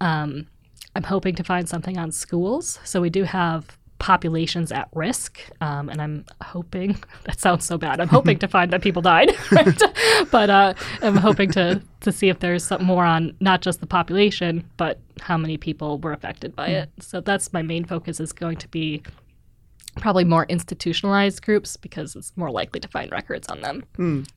Um, 0.00 0.46
I'm 0.94 1.02
hoping 1.02 1.34
to 1.34 1.44
find 1.44 1.68
something 1.68 1.98
on 1.98 2.12
schools. 2.12 2.78
So 2.84 3.00
we 3.00 3.10
do 3.10 3.24
have 3.24 3.76
populations 3.98 4.70
at 4.72 4.88
risk. 4.94 5.40
Um, 5.60 5.88
and 5.88 6.00
I'm 6.00 6.24
hoping 6.42 6.96
that 7.24 7.40
sounds 7.40 7.64
so 7.64 7.78
bad. 7.78 8.00
I'm 8.00 8.08
hoping 8.08 8.38
to 8.38 8.48
find 8.56 8.72
that 8.72 8.82
people 8.82 9.02
died, 9.02 9.32
right? 9.52 9.82
but 10.30 10.50
uh, 10.50 10.74
I'm 11.02 11.16
hoping 11.16 11.50
to 11.52 11.82
to 12.00 12.12
see 12.12 12.28
if 12.28 12.38
there's 12.38 12.64
some 12.64 12.84
more 12.84 13.04
on 13.04 13.34
not 13.40 13.60
just 13.60 13.80
the 13.80 13.86
population, 13.86 14.68
but 14.76 15.00
how 15.20 15.36
many 15.36 15.56
people 15.56 15.98
were 15.98 16.12
affected 16.12 16.54
by 16.54 16.68
mm. 16.68 16.82
it. 16.82 16.90
So 17.00 17.20
that's 17.20 17.52
my 17.52 17.62
main 17.62 17.84
focus 17.84 18.20
is 18.20 18.32
going 18.32 18.56
to 18.58 18.68
be 18.68 19.02
probably 19.96 20.22
more 20.22 20.44
institutionalized 20.48 21.42
groups 21.42 21.76
because 21.76 22.14
it's 22.14 22.32
more 22.36 22.52
likely 22.52 22.78
to 22.78 22.86
find 22.88 23.10
records 23.10 23.48
on 23.48 23.60
them. 23.62 23.84
Mm. 23.96 24.28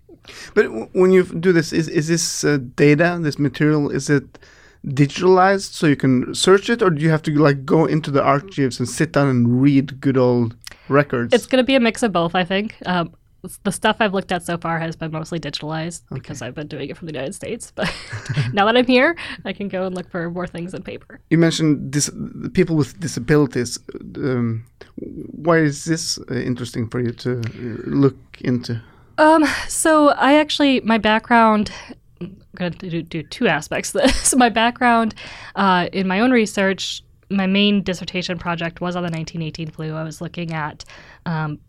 But 0.55 0.65
when 0.93 1.11
you 1.11 1.23
do 1.23 1.51
this, 1.51 1.71
is 1.71 1.87
is 1.87 2.07
this 2.07 2.43
uh, 2.43 2.57
data, 2.75 3.19
this 3.21 3.37
material, 3.37 3.89
is 3.89 4.09
it 4.09 4.39
digitalized 4.85 5.73
so 5.73 5.87
you 5.87 5.95
can 5.95 6.33
search 6.33 6.69
it, 6.69 6.81
or 6.81 6.89
do 6.89 7.01
you 7.01 7.09
have 7.09 7.21
to 7.23 7.31
like 7.31 7.65
go 7.65 7.85
into 7.85 8.11
the 8.11 8.23
archives 8.23 8.79
and 8.79 8.87
sit 8.87 9.13
down 9.13 9.27
and 9.27 9.61
read 9.61 10.01
good 10.01 10.17
old 10.17 10.55
records? 10.89 11.33
It's 11.33 11.45
going 11.45 11.61
to 11.61 11.65
be 11.65 11.75
a 11.75 11.79
mix 11.79 12.03
of 12.03 12.11
both, 12.11 12.35
I 12.35 12.43
think. 12.43 12.75
Um, 12.85 13.13
the 13.63 13.71
stuff 13.71 13.97
I've 13.99 14.13
looked 14.13 14.31
at 14.31 14.43
so 14.43 14.57
far 14.57 14.79
has 14.79 14.95
been 14.95 15.11
mostly 15.11 15.39
digitalized 15.39 16.03
okay. 16.11 16.19
because 16.19 16.41
I've 16.41 16.53
been 16.53 16.67
doing 16.67 16.89
it 16.89 16.97
from 16.97 17.07
the 17.07 17.13
United 17.13 17.33
States. 17.33 17.71
But 17.73 17.91
now 18.53 18.65
that 18.65 18.77
I'm 18.77 18.85
here, 18.85 19.15
I 19.45 19.53
can 19.53 19.67
go 19.67 19.85
and 19.85 19.95
look 19.95 20.09
for 20.11 20.29
more 20.29 20.47
things 20.47 20.73
in 20.73 20.83
paper. 20.83 21.19
You 21.29 21.37
mentioned 21.37 21.91
dis- 21.91 22.11
people 22.53 22.75
with 22.75 22.99
disabilities. 22.99 23.79
Um, 24.17 24.65
why 24.97 25.57
is 25.57 25.85
this 25.85 26.19
uh, 26.29 26.35
interesting 26.35 26.87
for 26.87 26.99
you 26.99 27.11
to 27.11 27.41
look 27.85 28.17
into? 28.41 28.81
Um, 29.17 29.45
so 29.67 30.09
I 30.09 30.35
actually, 30.35 30.81
my 30.81 30.97
background 30.97 31.71
I'm 32.21 32.41
going 32.55 32.73
to 32.73 32.89
do, 32.89 33.01
do, 33.01 33.23
two 33.23 33.47
aspects 33.47 33.93
of 33.95 34.01
this. 34.03 34.35
my 34.37 34.49
background 34.49 35.15
uh, 35.55 35.89
in 35.91 36.07
my 36.07 36.19
own 36.19 36.31
research, 36.31 37.03
my 37.29 37.47
main 37.47 37.81
dissertation 37.83 38.37
project 38.37 38.81
was 38.81 38.95
on 38.95 39.03
the 39.03 39.09
1918 39.09 39.71
flu. 39.71 39.95
I 39.95 40.03
was 40.03 40.21
looking 40.21 40.53
at 40.53 40.83
um, 41.25 41.59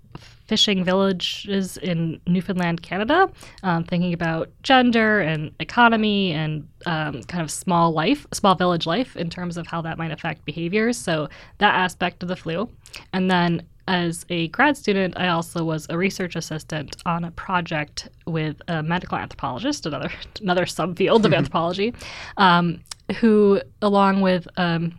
fishing 0.46 0.84
villages 0.84 1.76
in 1.78 2.20
Newfoundland, 2.26 2.82
Canada, 2.82 3.30
um, 3.62 3.84
thinking 3.84 4.12
about 4.12 4.50
gender 4.62 5.20
and 5.20 5.50
economy 5.60 6.32
and 6.32 6.68
um, 6.84 7.22
kind 7.22 7.42
of 7.42 7.50
small 7.50 7.92
life, 7.92 8.26
small 8.32 8.54
village 8.54 8.86
life 8.86 9.16
in 9.16 9.30
terms 9.30 9.56
of 9.56 9.66
how 9.66 9.80
that 9.80 9.96
might 9.96 10.10
affect 10.10 10.44
behaviors. 10.44 10.98
So 10.98 11.28
that 11.58 11.74
aspect 11.74 12.22
of 12.22 12.28
the 12.28 12.36
flu. 12.36 12.68
And 13.12 13.30
then 13.30 13.62
as 13.92 14.24
a 14.30 14.48
grad 14.48 14.74
student, 14.74 15.12
I 15.18 15.28
also 15.28 15.64
was 15.64 15.86
a 15.90 15.98
research 15.98 16.34
assistant 16.34 16.96
on 17.04 17.24
a 17.24 17.30
project 17.32 18.08
with 18.26 18.56
a 18.66 18.82
medical 18.82 19.18
anthropologist, 19.18 19.84
another 19.84 20.10
another 20.40 20.64
subfield 20.64 21.24
of 21.26 21.34
anthropology, 21.34 21.92
um, 22.38 22.82
who, 23.20 23.60
along 23.82 24.22
with 24.22 24.48
um, 24.56 24.98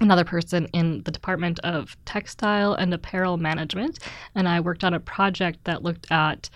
another 0.00 0.24
person 0.24 0.66
in 0.72 1.02
the 1.04 1.12
Department 1.12 1.60
of 1.60 1.96
Textile 2.06 2.74
and 2.74 2.92
Apparel 2.92 3.36
Management, 3.36 4.00
and 4.34 4.48
I 4.48 4.58
worked 4.58 4.82
on 4.82 4.94
a 4.94 5.00
project 5.00 5.62
that 5.64 5.84
looked 5.84 6.10
at 6.10 6.50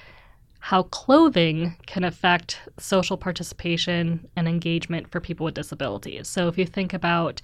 how 0.59 0.83
clothing 0.85 1.77
can 1.87 2.03
affect 2.03 2.59
social 2.79 3.17
participation 3.17 4.29
and 4.35 4.49
engagement 4.49 5.11
for 5.13 5.21
people 5.21 5.45
with 5.45 5.55
disabilities. 5.55 6.27
So 6.27 6.49
if 6.49 6.59
you 6.59 6.67
think 6.67 6.93
about 6.93 7.41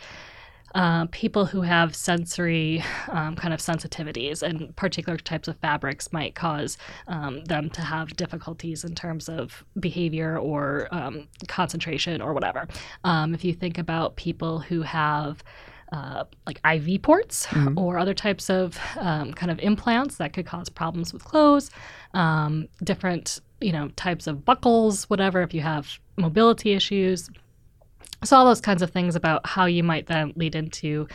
uh, 0.75 1.07
people 1.07 1.47
who 1.47 1.63
have 1.63 1.95
sensory 1.95 2.83
um, 3.09 3.35
kind 3.37 3.55
of 3.55 3.61
sensitivities 3.61 4.43
and 4.43 4.75
particular 4.77 5.19
types 5.19 5.49
of 5.49 5.57
fabrics 5.59 6.13
might 6.13 6.35
cause 6.35 6.77
um, 7.07 7.45
them 7.45 7.71
to 7.71 7.81
have 7.81 8.17
difficulties 8.17 8.85
in 8.85 8.95
terms 8.95 9.29
of 9.29 9.65
behavior 9.81 10.39
or 10.39 10.89
um, 10.91 11.27
concentration 11.47 12.21
or 12.21 12.33
whatever. 12.33 12.69
Um, 13.05 13.35
if 13.35 13.45
you 13.45 13.53
think 13.53 13.79
about 13.79 14.17
people 14.17 14.59
who 14.59 14.83
have 14.83 15.43
uh, 15.93 16.25
like 16.47 16.61
IV 16.65 17.03
ports 17.03 17.47
mm-hmm. 17.47 17.79
or 17.79 17.99
other 17.99 18.15
types 18.15 18.51
of 18.51 18.79
um, 18.99 19.33
kind 19.33 19.51
of 19.51 19.59
implants 19.61 20.17
that 20.17 20.33
could 20.33 20.47
cause 20.47 20.69
problems 20.69 21.13
with 21.13 21.25
clothes, 21.25 21.71
um, 22.15 22.69
different 22.85 23.41
you 23.61 23.73
know 23.73 23.89
types 23.97 24.27
of 24.27 24.45
buckles, 24.45 25.09
whatever. 25.09 25.43
If 25.43 25.55
you 25.55 25.63
have 25.63 25.99
mobility 26.17 26.73
issues, 26.73 27.31
so 28.25 28.37
all 28.37 28.45
those 28.45 28.61
kinds 28.61 28.83
of 28.83 28.91
things 28.91 29.17
about 29.17 29.47
how 29.47 29.67
you 29.67 29.83
might 29.83 30.07
then 30.07 30.33
lead 30.37 30.55
into, 30.55 31.07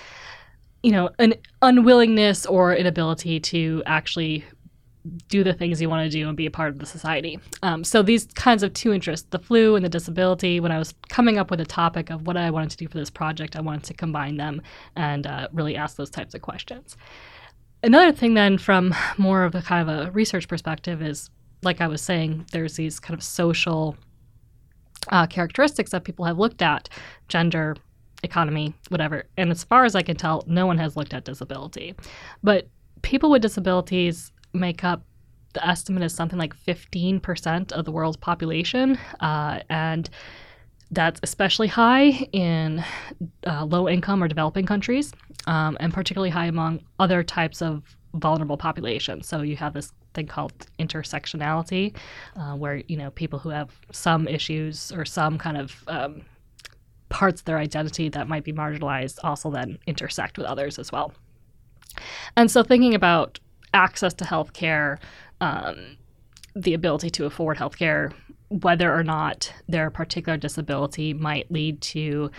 you 0.81 0.91
know, 0.91 1.09
an 1.19 1.33
unwillingness 1.61 2.45
or 2.45 2.73
inability 2.73 3.39
to 3.39 3.83
actually 3.85 4.45
do 5.27 5.43
the 5.43 5.53
things 5.53 5.81
you 5.81 5.89
want 5.89 6.09
to 6.09 6.17
do 6.17 6.27
and 6.29 6.37
be 6.37 6.45
a 6.45 6.51
part 6.51 6.69
of 6.69 6.79
the 6.79 6.85
society. 6.85 7.37
Um, 7.61 7.83
so 7.83 8.01
these 8.01 8.25
kinds 8.35 8.63
of 8.63 8.73
two 8.73 8.93
interests, 8.93 9.27
the 9.31 9.39
flu 9.39 9.75
and 9.75 9.83
the 9.83 9.89
disability, 9.89 10.61
when 10.61 10.71
I 10.71 10.79
was 10.79 10.93
coming 11.09 11.37
up 11.37 11.51
with 11.51 11.59
a 11.59 11.65
topic 11.65 12.09
of 12.09 12.25
what 12.25 12.37
I 12.37 12.49
wanted 12.51 12.69
to 12.71 12.77
do 12.77 12.87
for 12.87 12.97
this 12.97 13.09
project, 13.09 13.57
I 13.57 13.61
wanted 13.61 13.83
to 13.83 13.93
combine 13.93 14.37
them 14.37 14.61
and 14.95 15.27
uh, 15.27 15.49
really 15.51 15.75
ask 15.75 15.97
those 15.97 16.09
types 16.09 16.33
of 16.33 16.41
questions. 16.41 16.95
Another 17.81 18.13
thing 18.13 18.33
then 18.33 18.57
from 18.57 18.95
more 19.17 19.43
of 19.43 19.55
a 19.55 19.61
kind 19.61 19.89
of 19.89 20.07
a 20.07 20.11
research 20.11 20.47
perspective 20.47 21.01
is, 21.01 21.29
like 21.63 21.81
I 21.81 21.87
was 21.87 22.01
saying, 22.01 22.45
there's 22.53 22.77
these 22.77 22.99
kind 22.99 23.17
of 23.17 23.21
social 23.23 23.97
uh, 25.09 25.27
characteristics 25.27 25.91
that 25.91 26.03
people 26.03 26.25
have 26.25 26.39
looked 26.39 26.61
at, 26.61 26.89
gender, 27.27 27.75
economy, 28.23 28.73
whatever. 28.89 29.25
And 29.37 29.51
as 29.51 29.63
far 29.63 29.85
as 29.85 29.95
I 29.95 30.01
can 30.01 30.15
tell, 30.15 30.43
no 30.47 30.65
one 30.65 30.77
has 30.77 30.95
looked 30.95 31.13
at 31.13 31.25
disability. 31.25 31.95
But 32.41 32.67
people 33.01 33.29
with 33.29 33.41
disabilities 33.41 34.31
make 34.53 34.83
up 34.83 35.03
the 35.53 35.67
estimate 35.67 36.03
is 36.03 36.13
something 36.13 36.39
like 36.39 36.55
15% 36.55 37.71
of 37.71 37.85
the 37.85 37.91
world's 37.91 38.17
population. 38.17 38.97
Uh, 39.19 39.59
and 39.69 40.09
that's 40.91 41.19
especially 41.23 41.67
high 41.67 42.27
in 42.31 42.83
uh, 43.47 43.65
low 43.65 43.89
income 43.89 44.23
or 44.23 44.27
developing 44.27 44.65
countries, 44.65 45.11
um, 45.47 45.77
and 45.79 45.93
particularly 45.93 46.29
high 46.29 46.45
among 46.45 46.81
other 46.99 47.23
types 47.23 47.61
of 47.61 47.97
vulnerable 48.13 48.57
populations. 48.57 49.27
So 49.27 49.41
you 49.41 49.55
have 49.57 49.73
this 49.73 49.91
thing 50.13 50.27
called 50.27 50.53
intersectionality, 50.79 51.95
uh, 52.35 52.55
where 52.55 52.83
you 52.87 52.97
know 52.97 53.11
people 53.11 53.39
who 53.39 53.49
have 53.49 53.69
some 53.91 54.27
issues 54.27 54.91
or 54.91 55.05
some 55.05 55.37
kind 55.37 55.57
of 55.57 55.83
um, 55.87 56.21
parts 57.09 57.41
of 57.41 57.45
their 57.45 57.57
identity 57.57 58.09
that 58.09 58.27
might 58.27 58.43
be 58.43 58.53
marginalized 58.53 59.19
also 59.23 59.51
then 59.51 59.77
intersect 59.87 60.37
with 60.37 60.47
others 60.47 60.79
as 60.79 60.91
well. 60.91 61.13
And 62.35 62.49
so 62.49 62.63
thinking 62.63 62.95
about 62.95 63.39
access 63.73 64.13
to 64.15 64.25
healthcare, 64.25 64.97
um, 65.41 65.97
the 66.55 66.73
ability 66.73 67.09
to 67.11 67.25
afford 67.25 67.57
healthcare, 67.57 68.13
whether 68.49 68.93
or 68.93 69.03
not 69.03 69.51
their 69.67 69.89
particular 69.89 70.37
disability 70.37 71.13
might 71.13 71.51
lead 71.51 71.81
to 71.81 72.31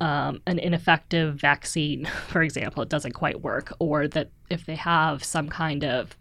um, 0.00 0.40
an 0.46 0.58
ineffective 0.58 1.36
vaccine, 1.36 2.04
for 2.28 2.42
example, 2.42 2.82
it 2.82 2.88
doesn't 2.88 3.12
quite 3.12 3.42
work, 3.42 3.72
or 3.78 4.08
that 4.08 4.30
if 4.48 4.66
they 4.66 4.76
have 4.76 5.22
some 5.22 5.48
kind 5.48 5.84
of 5.84 6.16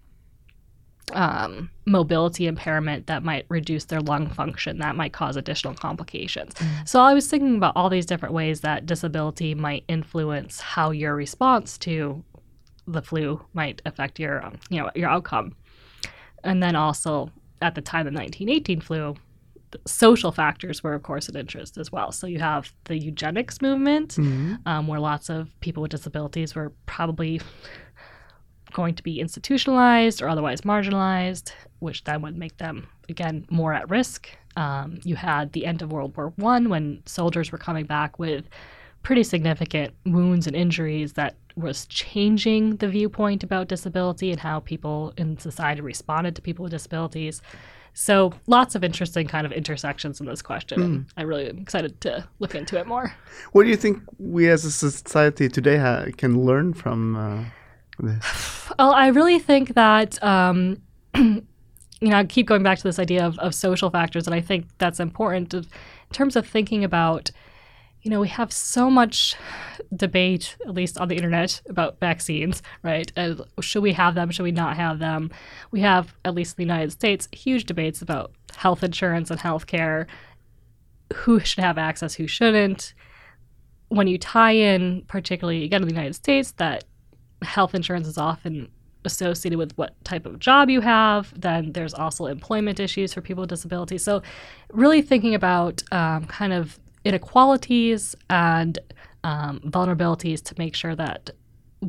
um, 1.14 1.72
mobility 1.86 2.46
impairment 2.46 3.08
that 3.08 3.24
might 3.24 3.46
reduce 3.50 3.86
their 3.86 4.02
lung 4.02 4.30
function, 4.30 4.78
that 4.80 4.96
might 4.96 5.14
cause 5.14 5.36
additional 5.36 5.74
complications. 5.74 6.54
Mm. 6.54 6.88
So 6.88 7.02
I 7.02 7.14
was 7.14 7.28
thinking 7.28 7.56
about 7.56 7.74
all 7.76 7.90
these 7.90 8.06
different 8.06 8.36
ways 8.36 8.62
that 8.62 8.86
disability 8.86 9.56
might 9.56 9.86
influence 9.88 10.60
how 10.60 10.92
your 10.92 11.16
response 11.16 11.78
to 11.80 12.24
the 12.88 13.02
flu 13.02 13.44
might 13.54 13.82
affect 13.86 14.20
your, 14.20 14.46
um, 14.46 14.60
you 14.70 14.80
know, 14.80 14.90
your 14.96 15.10
outcome. 15.10 15.56
And 16.44 16.62
then 16.62 16.76
also 16.76 17.32
at 17.62 17.76
the 17.76 17.82
time 17.82 18.08
of 18.08 18.14
the 18.14 18.20
1918 18.20 18.82
flu, 18.82 19.16
social 19.86 20.32
factors 20.32 20.84
were, 20.84 20.94
of 20.94 21.04
course, 21.04 21.30
an 21.30 21.36
interest 21.36 21.78
as 21.78 21.92
well. 21.92 22.12
So 22.12 22.28
you 22.28 22.40
have 22.40 22.74
the 22.86 22.98
eugenics 22.98 23.62
movement, 23.62 24.16
mm-hmm. 24.16 24.56
um, 24.66 24.88
where 24.88 25.00
lots 25.00 25.30
of 25.30 25.50
people 25.60 25.82
with 25.82 25.92
disabilities 25.92 26.56
were 26.56 26.72
probably 26.86 27.42
going 28.74 28.96
to 28.96 29.04
be 29.04 29.20
institutionalized 29.20 30.22
or 30.22 30.30
otherwise 30.30 30.62
marginalized, 30.62 31.52
which 31.80 32.04
then 32.04 32.22
would 32.22 32.38
make 32.38 32.58
them, 32.58 32.88
again, 33.10 33.46
more 33.50 33.74
at 33.74 33.90
risk. 33.90 34.30
Um, 34.56 35.00
you 35.04 35.16
had 35.16 35.54
the 35.54 35.66
end 35.66 35.82
of 35.82 35.92
World 35.92 36.16
War 36.18 36.34
One 36.36 36.70
when 36.70 37.02
soldiers 37.06 37.52
were 37.52 37.58
coming 37.58 37.86
back 37.86 38.20
with 38.20 38.50
pretty 39.02 39.24
significant 39.24 39.94
wounds 40.06 40.46
and 40.46 40.56
injuries 40.56 41.14
that 41.14 41.36
was 41.56 41.86
changing 41.88 42.76
the 42.78 42.88
viewpoint 42.88 43.44
about 43.44 43.68
disability 43.68 44.32
and 44.32 44.40
how 44.40 44.60
people 44.60 45.14
in 45.18 45.38
society 45.38 45.82
responded 45.82 46.36
to 46.36 46.42
people 46.42 46.64
with 46.64 46.72
disabilities. 46.72 47.42
So 47.94 48.34
lots 48.48 48.76
of 48.76 48.84
interesting 48.84 49.28
kind 49.28 49.46
of 49.46 49.52
intersections 49.52 50.20
in 50.20 50.26
this 50.26 50.42
question. 50.42 50.80
Mm. 50.80 51.06
I 51.18 51.24
really 51.24 51.50
am 51.50 51.58
excited 51.60 52.00
to 52.02 52.28
look 52.40 52.56
into 52.56 52.78
it 52.80 52.88
more. 52.88 53.14
What 53.52 53.64
do 53.64 53.70
you 53.70 53.76
think 53.76 54.02
we 54.18 54.50
as 54.50 54.66
a 54.66 54.72
society 54.72 55.50
today 55.50 55.78
ha- 55.78 56.06
can 56.18 56.46
learn 56.46 56.74
from 56.74 57.16
uh, 57.16 57.44
this? 58.00 58.66
Well, 58.78 58.94
I 58.94 59.08
really 59.08 59.40
think 59.40 59.74
that. 59.74 60.24
Um, 60.24 60.82
you 62.02 62.08
know, 62.08 62.18
I 62.18 62.24
keep 62.24 62.48
going 62.48 62.64
back 62.64 62.78
to 62.78 62.84
this 62.84 63.00
idea 63.00 63.26
of, 63.26 63.38
of 63.40 63.54
social 63.54 63.90
factors, 63.90 64.26
and 64.26 64.34
I 64.34 64.42
think 64.42 64.68
that's 64.78 65.00
important 65.00 65.54
in 65.54 65.66
terms 66.14 66.36
of 66.36 66.48
thinking 66.48 66.84
about 66.84 67.32
you 68.02 68.10
know, 68.10 68.20
we 68.20 68.30
have 68.30 68.52
so 68.52 68.90
much 68.90 69.36
debate, 69.94 70.56
at 70.66 70.74
least 70.74 70.98
on 70.98 71.10
the 71.10 71.16
internet, 71.16 71.62
about 71.68 72.00
vaccines, 72.00 72.62
right? 72.82 73.12
And 73.16 73.42
should 73.60 73.84
we 73.84 73.94
have 73.94 74.16
them? 74.16 74.32
Should 74.32 74.44
we 74.44 74.52
not 74.52 74.78
have 74.78 75.00
them? 75.00 75.32
We 75.72 75.82
have, 75.82 76.16
at 76.24 76.34
least 76.34 76.58
in 76.58 76.68
the 76.68 76.74
United 76.74 76.92
States, 76.92 77.28
huge 77.32 77.66
debates 77.66 78.02
about 78.02 78.32
health 78.56 78.84
insurance 78.84 79.30
and 79.32 79.40
health 79.40 79.68
care, 79.68 80.08
who 81.14 81.40
should 81.40 81.64
have 81.64 81.78
access, 81.78 82.14
who 82.14 82.28
shouldn't. 82.28 82.94
When 83.90 84.08
you 84.08 84.18
tie 84.18 84.52
in, 84.52 85.04
particularly 85.08 85.64
again 85.64 85.82
in 85.82 85.88
the 85.88 85.94
United 85.94 86.14
States, 86.14 86.52
that 86.54 86.86
health 87.42 87.76
insurance 87.76 88.08
is 88.08 88.18
often 88.18 88.70
associated 89.06 89.58
with 89.58 89.78
what 89.78 90.02
type 90.04 90.26
of 90.26 90.40
job 90.40 90.70
you 90.70 90.82
have. 90.82 91.34
Then 91.40 91.74
there's 91.74 91.94
also 91.94 92.28
employment 92.28 92.80
issues 92.80 93.14
for 93.14 93.22
people 93.22 93.42
with 93.42 93.50
disabilities. 93.50 94.04
So, 94.04 94.22
really 94.72 95.02
thinking 95.02 95.36
about 95.36 95.82
um, 95.92 96.26
kind 96.26 96.54
of 96.54 96.80
inequalities 97.06 98.16
and 98.30 98.80
um, 99.24 99.60
vulnerabilities 99.66 100.42
to 100.44 100.56
make 100.58 100.76
sure 100.76 100.96
that 100.96 101.32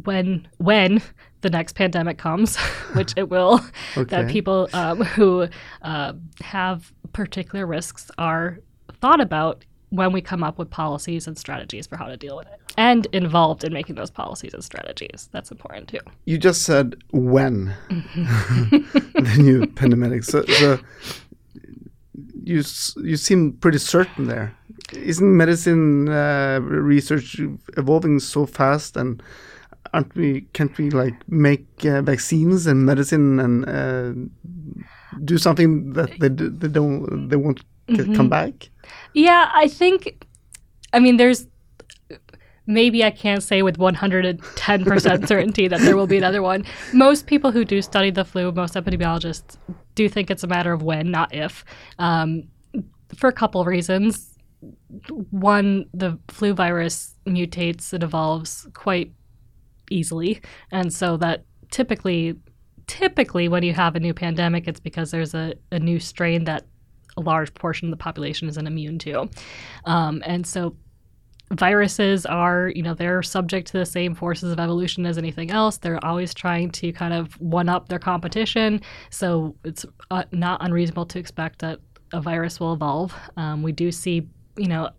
when 0.05 0.47
when 0.59 1.03
the 1.41 1.51
next 1.51 1.75
pandemic 1.75 2.19
comes, 2.19 2.57
which 2.95 3.15
it 3.17 3.29
will, 3.29 3.61
okay. 3.97 4.05
that 4.05 4.31
people 4.31 4.69
um, 4.73 5.03
who 5.03 5.49
uh, 5.83 6.13
have 6.43 6.93
particular 7.13 7.67
risks 7.67 8.11
are 8.19 8.59
thought 9.01 9.21
about 9.21 9.65
when 9.91 10.13
we 10.13 10.21
come 10.21 10.45
up 10.45 10.57
with 10.59 10.71
policies 10.71 11.27
and 11.27 11.37
strategies 11.37 11.87
for 11.87 11.97
how 11.97 12.07
to 12.07 12.17
deal 12.17 12.37
with 12.37 12.47
it 12.47 12.61
and 12.77 13.07
involved 13.13 13.65
in 13.65 13.73
making 13.73 13.97
those 13.97 14.11
policies 14.11 14.55
and 14.55 14.63
strategies. 14.63 15.29
That's 15.33 15.51
important 15.51 15.89
too. 15.89 15.99
You 16.25 16.39
just 16.39 16.63
said 16.63 16.95
when 17.11 17.75
the 17.89 19.35
new 19.39 19.67
pandemic. 19.67 20.23
So, 20.23 20.45
so 20.45 20.79
you 22.45 22.63
you 23.03 23.17
seem 23.17 23.55
pretty 23.55 23.79
certain 23.79 24.27
there 24.27 24.55
isn't 24.93 25.37
medicine 25.37 26.09
uh, 26.09 26.61
research 26.63 27.41
evolving 27.77 28.19
so 28.19 28.47
fast 28.47 28.97
and 28.97 29.23
aren't 29.93 30.15
we 30.15 30.43
can't 30.53 30.77
we 30.79 30.91
like 30.91 31.15
make 31.29 31.67
uh, 31.85 32.03
vaccines 32.03 32.67
and 32.67 32.85
medicine 32.85 33.41
and 33.41 33.69
uh, 33.69 34.13
do 35.25 35.39
something 35.39 35.93
that 35.93 36.11
they, 36.21 36.29
they 36.29 36.69
don't 36.69 37.29
they 37.29 37.37
won't 37.37 37.63
mm-hmm. 37.89 38.15
come 38.15 38.29
back? 38.29 38.71
Yeah 39.15 39.51
i 39.55 39.69
think 39.69 40.27
i 40.93 40.99
mean 40.99 41.17
there's 41.17 41.47
maybe 42.67 43.03
i 43.05 43.11
can't 43.11 43.43
say 43.43 43.63
with 43.63 43.79
110% 43.79 45.27
certainty 45.29 45.69
that 45.69 45.81
there 45.81 45.97
will 45.97 46.07
be 46.07 46.19
another 46.19 46.43
one. 46.43 46.65
Most 46.93 47.27
people 47.27 47.51
who 47.51 47.65
do 47.65 47.83
study 47.83 48.11
the 48.11 48.25
flu 48.25 48.53
most 48.53 48.75
epidemiologists 48.75 49.57
do 49.95 50.09
think 50.09 50.31
it's 50.31 50.45
a 50.45 50.47
matter 50.47 50.73
of 50.73 50.83
when 50.83 51.11
not 51.11 51.35
if 51.35 51.65
um, 51.99 52.45
for 53.15 53.29
a 53.29 53.33
couple 53.33 53.61
of 53.61 53.67
reasons 53.67 54.31
one, 55.31 55.87
the 55.95 56.19
flu 56.29 56.55
virus 56.55 57.15
mutates, 57.27 57.93
it 57.93 58.03
evolves 58.03 58.67
quite 58.75 59.13
easily. 59.91 60.41
And 60.71 60.93
so 60.93 61.17
that 61.19 61.45
typically, 61.71 62.35
typically 62.87 63.49
when 63.49 63.63
you 63.63 63.73
have 63.75 63.97
a 63.97 64.01
new 64.01 64.15
pandemic, 64.15 64.67
it's 64.67 64.81
because 64.81 65.11
there's 65.11 65.35
a, 65.35 65.55
a 65.73 65.79
new 65.79 65.99
strain 66.01 66.45
that 66.45 66.67
a 67.17 67.21
large 67.21 67.53
portion 67.55 67.89
of 67.89 67.91
the 67.91 68.03
population 68.03 68.49
isn't 68.49 68.67
immune 68.67 68.99
to. 69.01 69.29
Um, 69.85 70.23
and 70.25 70.47
so 70.47 70.77
viruses 71.53 72.25
are, 72.27 72.73
you 72.75 72.83
know, 72.83 72.95
they're 72.95 73.23
subject 73.23 73.67
to 73.69 73.79
the 73.79 73.87
same 73.87 74.15
forces 74.15 74.53
of 74.53 74.61
evolution 74.61 75.05
as 75.07 75.19
anything 75.19 75.51
else. 75.51 75.79
They're 75.79 76.05
always 76.05 76.33
trying 76.33 76.71
to 76.73 76.93
kind 76.93 77.13
of 77.13 77.41
one 77.41 77.69
up 77.69 77.89
their 77.89 77.99
competition. 77.99 78.81
So 79.11 79.57
it's 79.65 79.85
uh, 80.11 80.25
not 80.33 80.65
unreasonable 80.65 81.07
to 81.07 81.19
expect 81.19 81.59
that 81.61 81.81
a 82.13 82.21
virus 82.21 82.61
will 82.61 82.73
evolve. 82.73 83.15
Um, 83.37 83.63
we 83.63 83.73
do 83.73 83.91
see 83.91 84.29
you 84.57 84.69
know, 84.69 84.91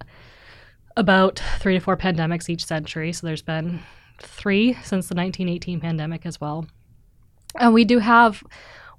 about 0.98 1.42
three 1.60 1.76
to 1.76 1.80
four 1.80 1.98
pandemics 1.98 2.50
each 2.50 2.66
century. 2.66 3.14
So 3.14 3.28
there's 3.28 3.42
been 3.42 3.82
three 4.20 4.74
since 4.74 5.08
the 5.08 5.16
1918 5.16 5.80
pandemic 5.80 6.26
as 6.26 6.40
well. 6.40 6.66
And 7.60 7.74
we 7.74 7.86
do 7.86 8.00
have 8.00 8.44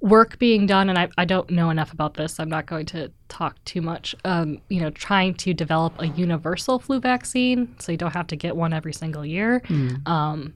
work 0.01 0.39
being 0.39 0.67
done, 0.67 0.89
and 0.89 0.99
I, 0.99 1.09
I 1.17 1.25
don't 1.25 1.49
know 1.49 1.71
enough 1.71 1.93
about 1.93 2.15
this. 2.15 2.41
I'm 2.41 2.49
not 2.49 2.67
going 2.67 2.87
to 2.87 3.11
talk 3.29 3.65
too 3.65 3.81
much. 3.81 4.15
Um, 4.25 4.61
you 4.69 4.81
know, 4.81 4.91
trying 4.91 5.35
to 5.35 5.55
develop 5.55 5.95
a 6.01 6.09
universal 6.09 6.79
flu 6.79 7.01
vaccine 7.01 7.75
so 7.79 7.93
you 7.93 7.99
don't 7.99 8.13
have 8.13 8.27
to 8.29 8.37
get 8.37 8.57
one 8.57 8.73
every 8.73 8.93
single 8.93 9.25
year. 9.25 9.61
Mm. 9.67 10.07
Um, 10.07 10.55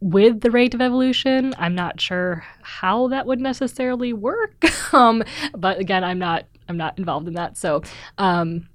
with 0.00 0.40
the 0.40 0.50
rate 0.52 0.74
of 0.74 0.80
evolution, 0.80 1.52
I'm 1.58 1.74
not 1.74 2.00
sure 2.00 2.44
how 2.62 3.08
that 3.08 3.26
would 3.26 3.40
necessarily 3.40 4.12
work. 4.12 4.64
um, 4.94 5.24
but 5.56 5.78
again, 5.80 6.04
I'm 6.04 6.20
not 6.20 6.46
I'm 6.68 6.76
not 6.76 6.98
involved 6.98 7.26
in 7.26 7.34
that. 7.34 7.56
So 7.56 7.82
um, 8.18 8.68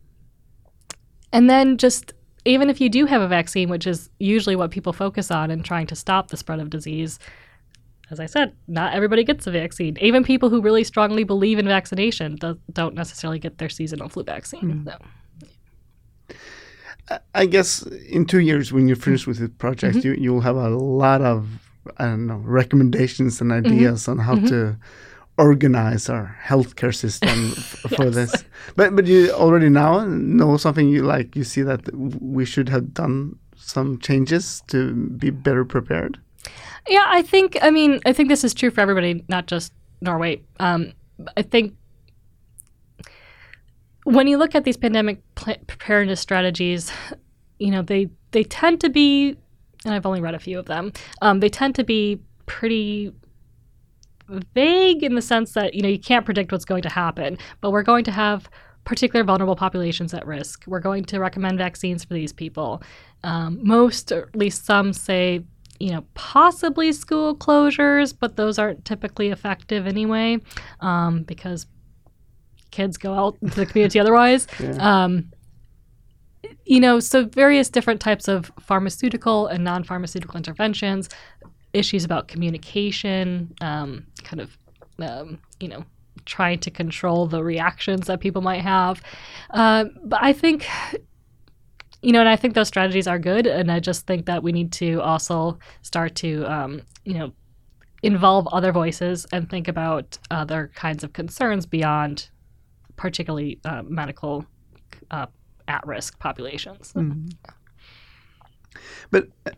and 1.33 1.49
then 1.49 1.77
just 1.77 2.13
even 2.45 2.69
if 2.69 2.79
you 2.81 2.89
do 2.89 3.05
have 3.05 3.21
a 3.21 3.27
vaccine, 3.27 3.69
which 3.69 3.85
is 3.87 4.09
usually 4.19 4.55
what 4.55 4.71
people 4.71 4.93
focus 4.93 5.31
on 5.31 5.51
in 5.51 5.63
trying 5.63 5.87
to 5.87 5.95
stop 5.95 6.27
the 6.29 6.37
spread 6.37 6.59
of 6.59 6.69
disease, 6.69 7.19
as 8.11 8.19
I 8.19 8.25
said, 8.27 8.53
not 8.67 8.93
everybody 8.93 9.23
gets 9.23 9.47
a 9.47 9.51
vaccine. 9.51 9.97
Even 10.01 10.23
people 10.23 10.49
who 10.49 10.61
really 10.61 10.83
strongly 10.83 11.23
believe 11.23 11.57
in 11.59 11.65
vaccination 11.67 12.35
do- 12.35 12.59
don't 12.71 12.95
necessarily 12.95 13.39
get 13.39 13.57
their 13.59 13.69
seasonal 13.69 14.09
flu 14.09 14.23
vaccine. 14.23 14.85
So. 14.85 14.97
I- 17.09 17.19
I 17.33 17.45
guess 17.45 17.81
in 18.09 18.25
two 18.25 18.39
years, 18.39 18.71
when 18.71 18.87
you're 18.87 18.95
finished 18.95 19.27
with 19.27 19.39
the 19.39 19.49
project, 19.49 19.97
Mm-hmm. 19.97 20.07
you 20.07 20.13
you'll 20.19 20.41
have 20.41 20.55
a 20.55 20.69
lot 20.69 21.21
of 21.21 21.47
I 21.97 22.05
don't 22.05 22.27
know 22.27 22.41
recommendations 22.45 23.41
and 23.41 23.51
Mm-hmm. 23.51 23.65
ideas 23.73 24.07
on 24.07 24.19
how 24.19 24.35
to 24.35 24.77
organize 25.37 26.09
our 26.09 26.37
healthcare 26.45 26.93
system 26.93 27.51
for 27.97 28.05
Yes. 28.05 28.15
this. 28.15 28.43
But 28.75 28.95
but 28.95 29.07
you 29.07 29.31
already 29.31 29.69
now 29.69 30.05
know 30.05 30.57
something 30.57 30.89
you 30.89 31.03
like. 31.03 31.35
You 31.35 31.43
see 31.43 31.61
that 31.63 31.81
we 32.21 32.45
should 32.45 32.69
have 32.69 32.93
done 32.93 33.37
some 33.55 33.97
changes 33.99 34.61
to 34.67 34.93
be 34.93 35.29
better 35.31 35.65
prepared. 35.65 36.19
Yeah, 36.87 37.05
I 37.07 37.21
think. 37.21 37.57
I 37.61 37.71
mean, 37.71 37.99
I 38.05 38.13
think 38.13 38.29
this 38.29 38.43
is 38.43 38.53
true 38.53 38.69
for 38.71 38.81
everybody, 38.81 39.23
not 39.29 39.47
just 39.47 39.73
Norway. 40.01 40.41
Um, 40.59 40.93
I 41.37 41.41
think 41.41 41.73
when 44.03 44.27
you 44.27 44.37
look 44.37 44.53
at 44.55 44.63
these 44.65 44.77
pandemic 44.77 45.21
pl- 45.35 45.55
preparedness 45.67 46.19
strategies, 46.19 46.91
you 47.59 47.71
know 47.71 47.81
they 47.81 48.09
they 48.31 48.43
tend 48.43 48.81
to 48.81 48.89
be, 48.89 49.37
and 49.85 49.93
I've 49.93 50.05
only 50.05 50.21
read 50.21 50.35
a 50.35 50.39
few 50.39 50.59
of 50.59 50.65
them. 50.65 50.91
Um, 51.21 51.39
they 51.39 51.49
tend 51.49 51.75
to 51.75 51.83
be 51.83 52.19
pretty 52.45 53.13
vague 54.27 55.03
in 55.03 55.15
the 55.15 55.21
sense 55.21 55.53
that 55.53 55.73
you 55.73 55.81
know 55.81 55.89
you 55.89 55.99
can't 55.99 56.25
predict 56.25 56.51
what's 56.51 56.65
going 56.65 56.83
to 56.83 56.89
happen, 56.89 57.37
but 57.61 57.71
we're 57.71 57.83
going 57.83 58.03
to 58.05 58.11
have 58.11 58.49
particular 58.85 59.23
vulnerable 59.23 59.55
populations 59.55 60.13
at 60.13 60.25
risk. 60.27 60.63
We're 60.67 60.81
going 60.81 61.05
to 61.05 61.19
recommend 61.19 61.57
vaccines 61.57 62.03
for 62.03 62.13
these 62.13 62.33
people. 62.33 62.83
Um, 63.23 63.59
most, 63.63 64.11
or 64.11 64.23
at 64.23 64.35
least 64.35 64.65
some, 64.65 64.91
say 64.91 65.43
you 65.79 65.91
know, 65.91 66.05
possibly 66.13 66.93
school 66.93 67.35
closures, 67.35 68.13
but 68.17 68.37
those 68.37 68.57
aren't 68.57 68.85
typically 68.85 69.29
effective 69.29 69.85
anyway 69.85 70.37
um, 70.79 71.23
because 71.23 71.65
kids 72.71 72.97
go 72.97 73.13
out 73.13 73.37
into 73.41 73.55
the 73.55 73.65
community 73.65 73.99
otherwise. 73.99 74.47
Yeah. 74.59 75.03
Um, 75.03 75.31
you 76.65 76.79
know, 76.79 76.99
so 76.99 77.25
various 77.25 77.69
different 77.69 77.99
types 77.99 78.27
of 78.27 78.51
pharmaceutical 78.59 79.47
and 79.47 79.63
non 79.63 79.83
pharmaceutical 79.83 80.37
interventions, 80.37 81.09
issues 81.73 82.03
about 82.05 82.27
communication, 82.27 83.53
um, 83.61 84.05
kind 84.23 84.41
of, 84.41 84.57
um, 84.99 85.39
you 85.59 85.67
know, 85.67 85.83
trying 86.25 86.59
to 86.59 86.71
control 86.71 87.27
the 87.27 87.43
reactions 87.43 88.07
that 88.07 88.19
people 88.19 88.41
might 88.41 88.61
have. 88.61 89.01
Uh, 89.49 89.85
but 90.05 90.19
I 90.21 90.33
think 90.33 90.67
you 92.03 92.11
know, 92.11 92.19
and 92.19 92.29
I 92.29 92.35
think 92.35 92.53
those 92.53 92.67
strategies 92.67 93.07
are 93.07 93.17
good, 93.17 93.47
and 93.47 93.71
I 93.71 93.79
just 93.79 94.05
think 94.05 94.25
that 94.25 94.43
we 94.43 94.51
need 94.51 94.73
to 94.73 95.01
also 95.01 95.57
start 95.83 96.15
to, 96.15 96.43
um, 96.51 96.81
you 97.05 97.13
know, 97.13 97.31
involve 98.03 98.45
other 98.47 98.73
voices 98.73 99.25
and 99.31 99.49
think 99.49 99.69
about 99.69 100.17
other 100.29 100.69
kinds 100.75 101.05
of 101.05 101.13
concerns 101.13 101.65
beyond, 101.65 102.29
particularly 102.97 103.61
uh, 103.63 103.83
medical 103.83 104.45
uh, 105.11 105.27
at-risk 105.69 106.19
populations. 106.19 106.91
Mm. 106.91 107.33
But 109.09 109.29
uh, 109.45 109.51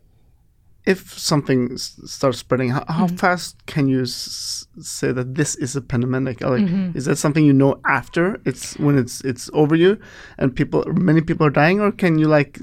if 0.86 1.18
something 1.18 1.72
s- 1.74 2.00
starts 2.06 2.38
spreading, 2.38 2.70
how, 2.70 2.84
how 2.88 3.06
Mm-hmm. 3.08 3.15
fast 3.15 3.65
can 3.65 3.88
you 3.88 4.04
s- 4.04 4.68
say 4.80 5.12
that 5.12 5.34
this 5.36 5.56
is 5.56 5.75
a 5.75 5.82
pandemic? 5.82 6.42
Like, 6.42 6.62
Mm-hmm. 6.63 6.98
Is 6.98 7.06
that 7.06 7.18
something 7.18 7.44
you 7.46 7.54
know 7.54 7.80
after 7.88 8.39
it's 8.46 8.77
when 8.77 8.98
it's 8.98 9.22
it's 9.22 9.50
over 9.54 9.75
you, 9.75 9.98
and 10.38 10.56
people 10.56 10.84
many 10.94 11.22
people 11.22 11.46
are 11.48 11.50
dying, 11.51 11.80
or 11.82 11.92
can 11.92 12.20
you 12.20 12.27
like 12.27 12.60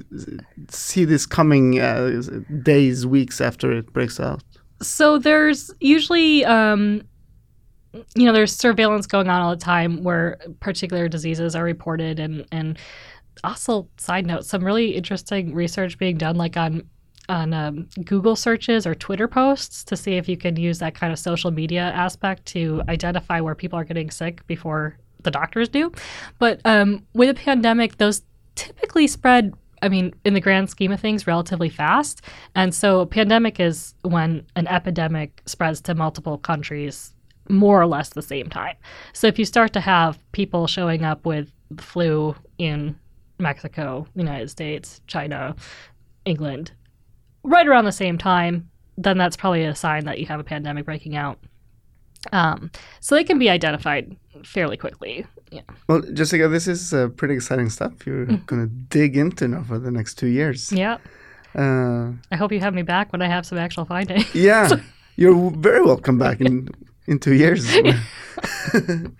see 0.70 1.04
this 1.04 1.26
coming 1.26 1.80
uh, 1.80 2.20
days, 2.62 3.06
weeks 3.06 3.40
after 3.40 3.72
it 3.72 3.92
breaks 3.92 4.20
out? 4.20 4.42
So 4.80 5.18
there's 5.18 5.70
usually, 5.80 6.44
um, 6.44 7.02
you 8.16 8.24
know, 8.26 8.32
there's 8.32 8.54
surveillance 8.54 9.06
going 9.06 9.28
on 9.28 9.40
all 9.42 9.50
the 9.50 9.56
time 9.64 10.02
where 10.02 10.38
particular 10.60 11.08
diseases 11.08 11.54
are 11.54 11.64
reported, 11.64 12.18
and 12.18 12.46
and 12.52 12.78
also 13.44 13.88
side 13.98 14.26
note, 14.26 14.44
some 14.44 14.64
really 14.64 14.94
interesting 14.96 15.54
research 15.54 15.98
being 15.98 16.18
done, 16.18 16.36
like 16.36 16.56
on 16.56 16.82
on 17.32 17.54
um, 17.54 17.88
Google 18.04 18.36
searches 18.36 18.86
or 18.86 18.94
Twitter 18.94 19.26
posts 19.26 19.82
to 19.84 19.96
see 19.96 20.12
if 20.12 20.28
you 20.28 20.36
can 20.36 20.56
use 20.56 20.78
that 20.80 20.94
kind 20.94 21.12
of 21.12 21.18
social 21.18 21.50
media 21.50 21.90
aspect 21.94 22.44
to 22.46 22.82
identify 22.88 23.40
where 23.40 23.54
people 23.54 23.78
are 23.78 23.84
getting 23.84 24.10
sick 24.10 24.46
before 24.46 24.98
the 25.22 25.30
doctors 25.30 25.68
do. 25.68 25.90
But 26.38 26.60
um, 26.64 27.06
with 27.14 27.30
a 27.30 27.34
pandemic, 27.34 27.96
those 27.96 28.22
typically 28.54 29.06
spread. 29.06 29.54
I 29.80 29.88
mean, 29.88 30.14
in 30.24 30.34
the 30.34 30.40
grand 30.40 30.70
scheme 30.70 30.92
of 30.92 31.00
things, 31.00 31.26
relatively 31.26 31.68
fast. 31.68 32.22
And 32.54 32.72
so, 32.72 33.04
pandemic 33.06 33.58
is 33.58 33.94
when 34.02 34.46
an 34.54 34.68
epidemic 34.68 35.42
spreads 35.46 35.80
to 35.82 35.94
multiple 35.96 36.38
countries 36.38 37.12
more 37.48 37.82
or 37.82 37.86
less 37.86 38.10
the 38.10 38.22
same 38.22 38.48
time. 38.48 38.76
So, 39.12 39.26
if 39.26 39.40
you 39.40 39.44
start 39.44 39.72
to 39.72 39.80
have 39.80 40.22
people 40.30 40.68
showing 40.68 41.04
up 41.04 41.26
with 41.26 41.50
the 41.72 41.82
flu 41.82 42.36
in 42.58 42.94
Mexico, 43.40 44.06
United 44.14 44.50
States, 44.50 45.00
China, 45.08 45.56
England, 46.24 46.70
right 47.44 47.66
around 47.66 47.84
the 47.84 47.92
same 47.92 48.18
time, 48.18 48.70
then 48.96 49.18
that's 49.18 49.36
probably 49.36 49.64
a 49.64 49.74
sign 49.74 50.04
that 50.04 50.18
you 50.18 50.26
have 50.26 50.40
a 50.40 50.44
pandemic 50.44 50.84
breaking 50.84 51.16
out. 51.16 51.38
Um, 52.32 52.70
so 53.00 53.14
they 53.14 53.24
can 53.24 53.38
be 53.38 53.50
identified 53.50 54.16
fairly 54.44 54.76
quickly. 54.76 55.26
Yeah. 55.50 55.62
Well, 55.88 56.02
Jessica, 56.12 56.48
this 56.48 56.68
is 56.68 56.94
uh, 56.94 57.08
pretty 57.08 57.34
exciting 57.34 57.68
stuff. 57.68 58.06
You're 58.06 58.26
gonna 58.26 58.66
dig 58.66 59.16
into 59.16 59.48
now 59.48 59.64
for 59.64 59.78
the 59.78 59.90
next 59.90 60.14
two 60.14 60.28
years. 60.28 60.72
Yeah. 60.72 60.98
Uh, 61.54 62.12
I 62.30 62.36
hope 62.36 62.52
you 62.52 62.60
have 62.60 62.74
me 62.74 62.82
back 62.82 63.12
when 63.12 63.20
I 63.20 63.26
have 63.26 63.44
some 63.44 63.58
actual 63.58 63.84
findings. 63.84 64.34
yeah, 64.34 64.70
you're 65.16 65.50
very 65.50 65.82
welcome 65.82 66.18
back 66.18 66.40
in 66.40 66.68
in 67.06 67.18
two 67.18 67.34
years 67.34 67.66
when, 68.72 69.12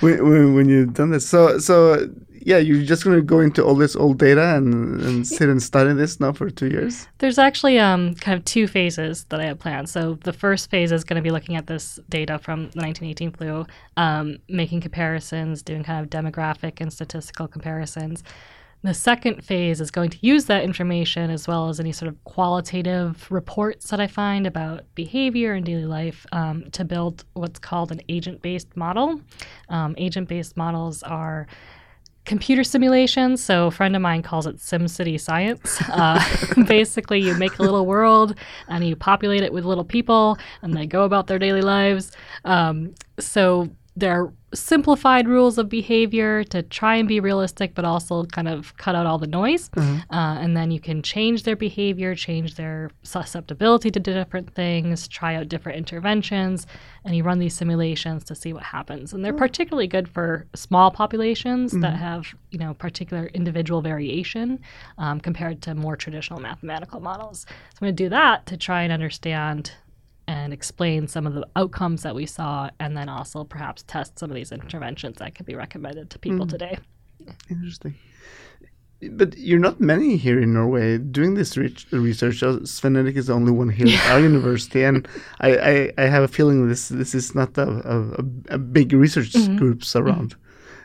when, 0.00 0.54
when 0.54 0.68
you've 0.68 0.94
done 0.94 1.10
this. 1.10 1.28
So 1.28 1.58
so 1.58 2.08
yeah, 2.40 2.58
you're 2.58 2.84
just 2.84 3.04
gonna 3.04 3.20
go 3.20 3.40
into 3.40 3.64
all 3.64 3.74
this 3.74 3.94
old 3.94 4.18
data 4.18 4.56
and, 4.56 5.00
and 5.00 5.26
sit 5.36 5.48
and 5.48 5.62
study 5.62 5.92
this 5.92 6.20
now 6.20 6.32
for 6.32 6.50
two 6.50 6.68
years. 6.68 7.06
There's 7.18 7.38
actually 7.38 7.78
um, 7.78 8.14
kind 8.16 8.38
of 8.38 8.44
two 8.44 8.66
phases 8.66 9.24
that 9.28 9.40
I 9.40 9.44
have 9.44 9.58
planned. 9.58 9.88
So 9.88 10.18
the 10.24 10.32
first 10.32 10.70
phase 10.70 10.92
is 10.92 11.04
going 11.04 11.16
to 11.16 11.22
be 11.22 11.30
looking 11.30 11.56
at 11.56 11.66
this 11.66 11.98
data 12.08 12.38
from 12.38 12.70
the 12.70 12.80
1918 12.80 13.32
flu, 13.32 13.66
um, 13.96 14.38
making 14.48 14.80
comparisons, 14.80 15.62
doing 15.62 15.84
kind 15.84 16.02
of 16.02 16.10
demographic 16.10 16.80
and 16.80 16.92
statistical 16.92 17.46
comparisons. 17.46 18.22
The 18.82 18.94
second 18.94 19.44
phase 19.44 19.82
is 19.82 19.90
going 19.90 20.08
to 20.08 20.18
use 20.22 20.46
that 20.46 20.64
information 20.64 21.30
as 21.30 21.46
well 21.46 21.68
as 21.68 21.80
any 21.80 21.92
sort 21.92 22.08
of 22.08 22.24
qualitative 22.24 23.30
reports 23.30 23.90
that 23.90 24.00
I 24.00 24.06
find 24.06 24.46
about 24.46 24.84
behavior 24.94 25.52
and 25.52 25.66
daily 25.66 25.84
life 25.84 26.24
um, 26.32 26.64
to 26.70 26.86
build 26.86 27.24
what's 27.34 27.58
called 27.58 27.92
an 27.92 28.00
agent 28.08 28.40
based 28.40 28.74
model. 28.78 29.20
Um, 29.68 29.94
agent 29.98 30.30
based 30.30 30.56
models 30.56 31.02
are 31.02 31.46
computer 32.24 32.64
simulations. 32.64 33.42
So 33.42 33.66
a 33.66 33.70
friend 33.70 33.96
of 33.96 34.02
mine 34.02 34.22
calls 34.22 34.46
it 34.46 34.56
SimCity 34.56 35.20
science. 35.20 35.80
Uh, 35.88 36.22
basically, 36.66 37.20
you 37.20 37.34
make 37.34 37.58
a 37.58 37.62
little 37.62 37.86
world 37.86 38.34
and 38.68 38.86
you 38.86 38.96
populate 38.96 39.42
it 39.42 39.52
with 39.52 39.64
little 39.64 39.84
people, 39.84 40.38
and 40.62 40.74
they 40.74 40.86
go 40.86 41.04
about 41.04 41.26
their 41.26 41.38
daily 41.38 41.62
lives. 41.62 42.12
Um, 42.44 42.94
so 43.18 43.68
they're 43.96 44.32
simplified 44.52 45.28
rules 45.28 45.58
of 45.58 45.68
behavior 45.68 46.42
to 46.44 46.62
try 46.62 46.96
and 46.96 47.06
be 47.06 47.20
realistic, 47.20 47.74
but 47.74 47.84
also 47.84 48.24
kind 48.24 48.48
of 48.48 48.76
cut 48.76 48.94
out 48.94 49.06
all 49.06 49.18
the 49.18 49.26
noise. 49.26 49.70
Uh, 49.76 50.38
and 50.40 50.56
then 50.56 50.70
you 50.70 50.80
can 50.80 51.02
change 51.02 51.44
their 51.44 51.56
behavior, 51.56 52.14
change 52.14 52.56
their 52.56 52.90
susceptibility 53.02 53.90
to 53.90 54.00
different 54.00 54.52
things, 54.54 55.06
try 55.06 55.36
out 55.36 55.48
different 55.48 55.78
interventions, 55.78 56.66
and 57.04 57.14
you 57.14 57.22
run 57.22 57.38
these 57.38 57.54
simulations 57.54 58.24
to 58.24 58.34
see 58.34 58.52
what 58.52 58.62
happens. 58.62 59.12
And 59.12 59.24
they're 59.24 59.32
particularly 59.32 59.86
good 59.86 60.08
for 60.08 60.46
small 60.54 60.90
populations 60.90 61.72
that 61.72 61.94
have, 61.96 62.34
you 62.50 62.58
know, 62.58 62.74
particular 62.74 63.26
individual 63.26 63.80
variation 63.82 64.58
um, 64.98 65.20
compared 65.20 65.62
to 65.62 65.74
more 65.74 65.96
traditional 65.96 66.40
mathematical 66.40 67.00
models. 67.00 67.46
So 67.48 67.78
I'm 67.80 67.86
going 67.86 67.96
to 67.96 68.04
do 68.04 68.08
that 68.10 68.46
to 68.46 68.56
try 68.56 68.82
and 68.82 68.92
understand 68.92 69.72
and 70.30 70.52
explain 70.52 71.08
some 71.08 71.26
of 71.26 71.34
the 71.34 71.44
outcomes 71.56 72.04
that 72.04 72.14
we 72.14 72.24
saw, 72.24 72.70
and 72.78 72.96
then 72.96 73.08
also 73.08 73.42
perhaps 73.42 73.82
test 73.82 74.16
some 74.16 74.30
of 74.30 74.36
these 74.36 74.52
interventions 74.52 75.16
that 75.18 75.34
could 75.34 75.44
be 75.44 75.56
recommended 75.56 76.08
to 76.10 76.20
people 76.20 76.46
today. 76.46 76.78
Interesting. 77.50 77.96
But 79.10 79.36
you're 79.36 79.58
not 79.58 79.80
many 79.80 80.16
here 80.16 80.38
in 80.40 80.52
Norway 80.54 80.98
doing 80.98 81.34
this 81.34 81.56
re- 81.56 81.74
research. 81.90 82.42
Svenn-Erik 82.42 83.16
is 83.16 83.26
the 83.26 83.32
only 83.32 83.50
one 83.50 83.70
here 83.70 83.88
at 83.88 84.10
our 84.12 84.20
university, 84.32 84.84
and 84.84 85.08
I, 85.40 85.56
I, 85.56 85.92
I 85.98 86.02
have 86.02 86.22
a 86.22 86.28
feeling 86.28 86.68
this 86.68 86.90
this 86.90 87.12
is 87.12 87.34
not 87.34 87.58
a, 87.58 87.68
a, 87.68 88.54
a 88.54 88.58
big 88.58 88.92
research 88.92 89.32
groups 89.56 89.96
around. 89.96 90.36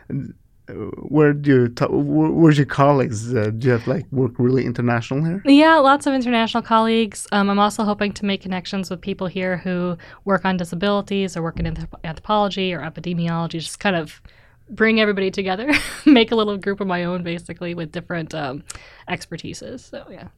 And, 0.09 0.31
uh, 0.31 0.33
Where 0.67 1.33
do 1.33 1.51
you 1.51 1.67
ta- 1.69 1.87
where's 1.89 2.57
your 2.57 2.65
colleagues? 2.65 3.33
Uh, 3.33 3.51
do 3.51 3.67
you 3.67 3.73
have 3.73 3.87
like 3.87 4.11
work 4.11 4.33
really 4.37 4.65
international 4.65 5.23
here? 5.23 5.41
Yeah, 5.45 5.75
lots 5.77 6.07
of 6.07 6.13
international 6.13 6.63
colleagues. 6.63 7.27
Um, 7.31 7.49
I'm 7.49 7.59
also 7.59 7.83
hoping 7.83 8.13
to 8.13 8.25
make 8.25 8.41
connections 8.41 8.89
with 8.89 9.01
people 9.01 9.27
here 9.27 9.57
who 9.57 9.97
work 10.23 10.43
on 10.43 10.57
disabilities 10.57 11.37
or 11.37 11.43
work 11.43 11.59
in 11.59 11.65
anthrop- 11.65 12.03
anthropology 12.03 12.73
or 12.73 12.79
epidemiology, 12.79 13.59
just 13.59 13.79
kind 13.79 13.95
of 13.95 14.21
bring 14.69 14.99
everybody 14.99 15.29
together, 15.29 15.71
make 16.05 16.31
a 16.31 16.35
little 16.35 16.57
group 16.57 16.79
of 16.81 16.87
my 16.87 17.03
own, 17.03 17.21
basically, 17.21 17.75
with 17.75 17.91
different 17.91 18.33
um, 18.33 18.63
expertises. 19.07 19.81
So, 19.81 20.05
yeah. 20.09 20.29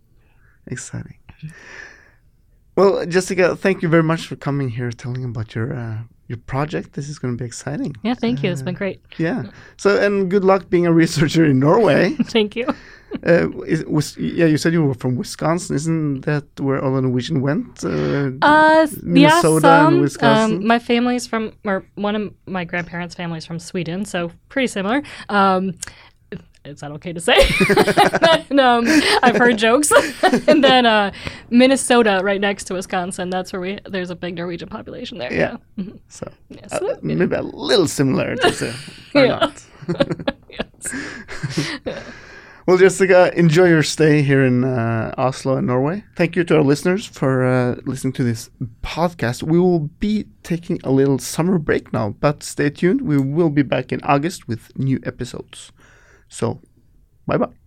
Exciting. 0.67 1.17
Well, 2.75 3.05
Jessica, 3.05 3.55
thank 3.55 3.81
you 3.81 3.89
very 3.89 4.03
much 4.03 4.27
for 4.27 4.35
coming 4.35 4.69
here, 4.69 4.91
telling 4.91 5.23
about 5.23 5.55
your 5.55 5.73
uh, 5.73 5.97
your 6.27 6.37
project. 6.39 6.93
This 6.93 7.07
is 7.09 7.19
going 7.19 7.35
to 7.37 7.41
be 7.41 7.45
exciting. 7.47 7.95
Yeah, 8.03 8.13
thank 8.13 8.43
you. 8.43 8.51
It's 8.51 8.61
been 8.61 8.75
great. 8.75 9.01
Yeah. 9.17 9.43
So, 9.77 9.97
and 10.01 10.29
good 10.29 10.43
luck 10.43 10.69
being 10.69 10.85
a 10.85 10.91
researcher 11.03 11.45
in 11.45 11.59
Norway. 11.59 12.11
Thank 12.25 12.55
you. 12.55 12.67
uh, 13.25 13.49
is, 13.61 13.85
was, 13.85 14.17
yeah, 14.17 14.45
you 14.45 14.57
said 14.57 14.73
you 14.73 14.83
were 14.83 14.93
from 14.93 15.15
Wisconsin. 15.15 15.75
Isn't 15.75 16.21
that 16.25 16.43
where 16.59 16.83
all 16.83 16.93
the 16.95 17.01
Norwegian 17.01 17.41
went? 17.41 17.83
Uh, 17.83 18.31
Uh, 18.41 18.87
Minnesota 19.01 19.67
yeah, 19.67 19.87
and. 19.87 20.01
Wisconsin? 20.01 20.57
Um, 20.57 20.67
my 20.67 20.79
family's 20.79 21.25
from, 21.25 21.53
or 21.63 21.85
one 21.95 22.15
of 22.17 22.33
my 22.45 22.65
grandparents' 22.65 23.15
families 23.15 23.45
from 23.45 23.59
Sweden, 23.59 24.03
so 24.03 24.31
pretty 24.49 24.67
similar. 24.67 25.01
Um, 25.29 25.75
is 26.67 26.79
that 26.81 26.91
okay 26.91 27.13
to 27.13 27.19
say? 27.21 27.37
and, 28.49 28.59
um, 28.59 28.85
I've 29.23 29.37
heard 29.37 29.57
jokes. 29.57 29.91
and 30.47 30.63
then 30.63 30.85
uh, 30.85 31.11
Minnesota, 31.49 32.19
right 32.23 32.39
next 32.41 32.65
to 32.65 32.73
Wisconsin. 32.73 33.29
That's 33.29 33.51
where 33.53 33.61
we. 33.61 33.79
There's 33.85 34.09
a 34.09 34.15
big 34.15 34.35
Norwegian 34.35 34.69
population 34.69 35.17
there. 35.17 35.33
Yeah. 35.33 35.57
Mhm. 35.77 35.99
so, 36.09 36.29
Yes. 36.49 36.71
uh, 36.73 36.97
maybe 37.01 37.23
a 37.35 37.41
little 37.41 37.87
similarities 37.87 38.59
there, 38.63 38.75
or 39.15 39.25
Yeah. 39.25 39.39
not. 39.39 39.63
yes. 40.49 40.93
Well, 42.65 42.77
Jessica, 42.77 43.31
enjoy 43.33 43.69
your 43.69 43.81
stay 43.81 44.21
here 44.21 44.43
in 44.43 44.65
uh, 44.65 45.13
Oslo 45.17 45.55
and 45.55 45.65
Norway. 45.67 46.03
Thank 46.17 46.35
you 46.35 46.43
to 46.43 46.57
our 46.57 46.63
listeners 46.63 47.05
for 47.05 47.45
uh, 47.45 47.75
listening 47.85 48.11
to 48.13 48.25
this 48.25 48.49
podcast. 48.83 49.41
We 49.41 49.57
will 49.57 49.87
be 50.01 50.25
taking 50.43 50.77
a 50.83 50.91
little 50.91 51.17
summer 51.17 51.59
break 51.59 51.93
now, 51.93 52.15
but 52.19 52.43
stay 52.43 52.69
tuned. 52.69 53.03
We 53.03 53.17
will 53.17 53.49
be 53.49 53.61
back 53.61 53.93
in 53.93 54.01
August 54.03 54.49
with 54.49 54.77
new 54.77 54.99
episodes. 55.05 55.71
So, 56.29 56.59
bye 57.27 57.37
bye. 57.37 57.66